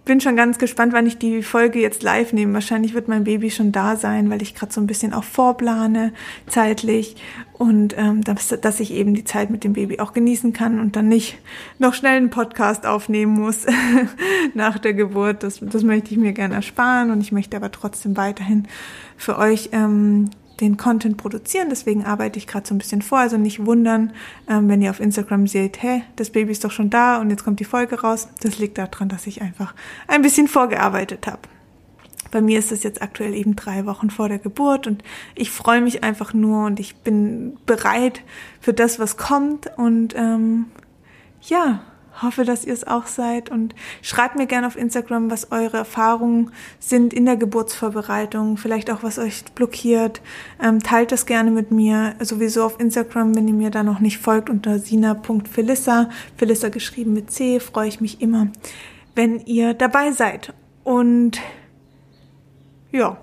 bin 0.03 0.19
schon 0.19 0.35
ganz 0.35 0.57
gespannt, 0.57 0.93
wann 0.93 1.05
ich 1.05 1.19
die 1.19 1.43
Folge 1.43 1.79
jetzt 1.79 2.01
live 2.01 2.33
nehme. 2.33 2.53
Wahrscheinlich 2.53 2.93
wird 2.93 3.07
mein 3.07 3.23
Baby 3.23 3.51
schon 3.51 3.71
da 3.71 3.95
sein, 3.95 4.29
weil 4.29 4.41
ich 4.41 4.55
gerade 4.55 4.73
so 4.73 4.81
ein 4.81 4.87
bisschen 4.87 5.13
auch 5.13 5.23
vorplane 5.23 6.11
zeitlich 6.47 7.15
und 7.53 7.95
ähm, 7.97 8.23
dass, 8.23 8.47
dass 8.47 8.79
ich 8.79 8.91
eben 8.91 9.13
die 9.13 9.23
Zeit 9.23 9.51
mit 9.51 9.63
dem 9.63 9.73
Baby 9.73 9.99
auch 9.99 10.13
genießen 10.13 10.53
kann 10.53 10.79
und 10.79 10.95
dann 10.95 11.07
nicht 11.07 11.37
noch 11.77 11.93
schnell 11.93 12.17
einen 12.17 12.31
Podcast 12.31 12.87
aufnehmen 12.87 13.39
muss 13.39 13.67
nach 14.55 14.79
der 14.79 14.95
Geburt. 14.95 15.43
Das, 15.43 15.59
das 15.61 15.83
möchte 15.83 16.11
ich 16.11 16.17
mir 16.17 16.33
gerne 16.33 16.55
ersparen 16.55 17.11
und 17.11 17.21
ich 17.21 17.31
möchte 17.31 17.55
aber 17.55 17.71
trotzdem 17.71 18.17
weiterhin 18.17 18.67
für 19.17 19.37
euch 19.37 19.69
ähm, 19.71 20.31
den 20.61 20.77
Content 20.77 21.17
produzieren. 21.17 21.67
Deswegen 21.69 22.05
arbeite 22.05 22.39
ich 22.39 22.47
gerade 22.47 22.67
so 22.67 22.73
ein 22.73 22.77
bisschen 22.77 23.01
vor. 23.01 23.19
Also 23.19 23.37
nicht 23.37 23.65
wundern, 23.65 24.13
ähm, 24.47 24.69
wenn 24.69 24.81
ihr 24.81 24.91
auf 24.91 24.99
Instagram 24.99 25.47
seht, 25.47 25.81
hä, 25.81 26.03
das 26.15 26.29
Baby 26.29 26.51
ist 26.51 26.63
doch 26.63 26.71
schon 26.71 26.89
da 26.89 27.19
und 27.19 27.29
jetzt 27.29 27.43
kommt 27.43 27.59
die 27.59 27.65
Folge 27.65 27.99
raus. 28.01 28.29
Das 28.41 28.59
liegt 28.59 28.77
daran, 28.77 29.09
dass 29.09 29.27
ich 29.27 29.41
einfach 29.41 29.73
ein 30.07 30.21
bisschen 30.21 30.47
vorgearbeitet 30.47 31.27
habe. 31.27 31.41
Bei 32.31 32.41
mir 32.41 32.59
ist 32.59 32.71
es 32.71 32.83
jetzt 32.83 33.01
aktuell 33.01 33.33
eben 33.33 33.57
drei 33.57 33.85
Wochen 33.85 34.09
vor 34.09 34.29
der 34.29 34.39
Geburt 34.39 34.87
und 34.87 35.03
ich 35.35 35.51
freue 35.51 35.81
mich 35.81 36.03
einfach 36.03 36.33
nur 36.33 36.65
und 36.65 36.79
ich 36.79 36.95
bin 36.95 37.57
bereit 37.65 38.21
für 38.61 38.73
das, 38.73 38.99
was 38.99 39.17
kommt 39.17 39.69
und 39.77 40.15
ähm, 40.15 40.67
ja, 41.41 41.81
hoffe, 42.21 42.43
dass 42.43 42.65
ihr 42.65 42.73
es 42.73 42.85
auch 42.85 43.07
seid 43.07 43.49
und 43.49 43.75
schreibt 44.01 44.35
mir 44.35 44.47
gerne 44.47 44.67
auf 44.67 44.75
Instagram, 44.75 45.31
was 45.31 45.51
eure 45.51 45.77
Erfahrungen 45.77 46.51
sind 46.79 47.13
in 47.13 47.25
der 47.25 47.37
Geburtsvorbereitung, 47.37 48.57
vielleicht 48.57 48.91
auch 48.91 49.03
was 49.03 49.17
euch 49.19 49.45
blockiert. 49.55 50.21
Ähm, 50.61 50.81
teilt 50.81 51.11
das 51.11 51.25
gerne 51.25 51.51
mit 51.51 51.71
mir, 51.71 52.15
sowieso 52.19 52.63
auf 52.63 52.79
Instagram, 52.79 53.35
wenn 53.35 53.47
ihr 53.47 53.53
mir 53.53 53.69
da 53.69 53.83
noch 53.83 53.99
nicht 53.99 54.17
folgt, 54.17 54.49
unter 54.49 54.79
sina.felissa, 54.79 56.09
Felissa 56.37 56.69
geschrieben 56.69 57.13
mit 57.13 57.31
C, 57.31 57.59
freue 57.59 57.87
ich 57.87 58.01
mich 58.01 58.21
immer, 58.21 58.47
wenn 59.15 59.39
ihr 59.45 59.73
dabei 59.73 60.11
seid. 60.11 60.53
Und 60.83 61.39
ja, 62.91 63.17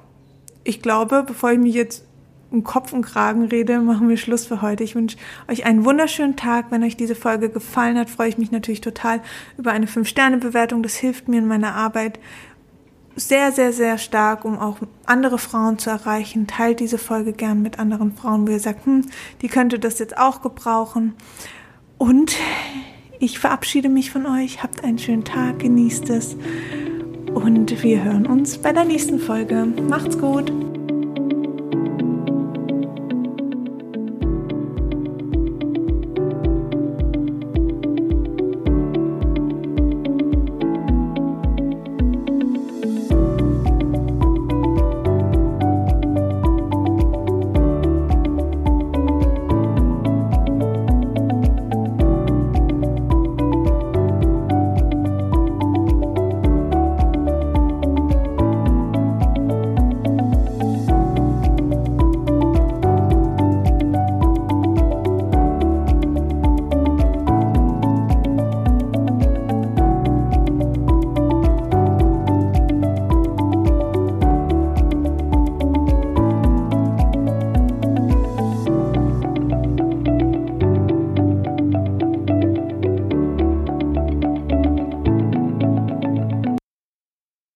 ich 0.65 0.83
glaube, 0.83 1.25
bevor 1.27 1.53
ich 1.53 1.59
mich 1.59 1.75
jetzt 1.75 2.05
um 2.51 2.65
Kopf 2.65 2.93
und 2.93 3.03
Kragen 3.03 3.45
rede, 3.45 3.81
machen 3.81 4.09
wir 4.09 4.17
Schluss 4.17 4.47
für 4.47 4.63
heute. 4.63 4.85
Ich 4.85 4.95
wünsche 4.95 5.17
euch 5.49 5.67
einen 5.67 5.85
wunderschönen 5.85 6.37
Tag. 6.37 6.67
Wenn 6.71 6.83
euch 6.83 6.97
diese 6.97 7.15
Folge 7.15 7.51
gefallen 7.51 7.99
hat, 7.99 8.09
freue 8.09 8.29
ich 8.29 8.39
mich 8.39 8.51
natürlich 8.51 8.81
total 8.81 9.21
über 9.59 9.73
eine 9.73 9.87
5-Sterne-Bewertung. 9.87 10.83
Das 10.83 10.95
hilft 10.95 11.29
mir 11.29 11.39
in 11.39 11.47
meiner 11.47 11.75
Arbeit 11.75 12.19
sehr, 13.17 13.53
sehr, 13.53 13.73
sehr 13.73 13.99
stark, 13.99 14.45
um 14.45 14.59
auch 14.59 14.79
andere 15.05 15.39
Frauen 15.39 15.79
zu 15.79 15.91
erreichen. 15.91 16.47
Teilt 16.47 16.81
diese 16.81 16.99
Folge 16.99 17.33
gern 17.33 17.63
mit 17.63 17.79
anderen 17.79 18.15
Frauen, 18.15 18.47
wo 18.47 18.53
ihr 18.53 18.61
sagt, 18.61 18.87
hm, 18.87 19.07
die 19.43 19.49
könnte 19.49 19.79
das 19.79 19.99
jetzt 19.99 20.17
auch 20.17 20.41
gebrauchen. 20.41 21.15
Und 21.99 22.37
ich 23.19 23.39
verabschiede 23.39 23.89
mich 23.89 24.11
von 24.11 24.27
euch. 24.27 24.63
Habt 24.63 24.85
einen 24.85 24.99
schönen 24.99 25.25
Tag, 25.25 25.59
genießt 25.59 26.09
es. 26.11 26.37
Und 27.35 27.83
wir 27.83 28.03
hören 28.03 28.27
uns 28.27 28.59
bei 28.59 28.73
der 28.73 28.85
nächsten 28.85 29.19
Folge. 29.19 29.67
Macht's 29.89 30.19
gut. 30.19 30.53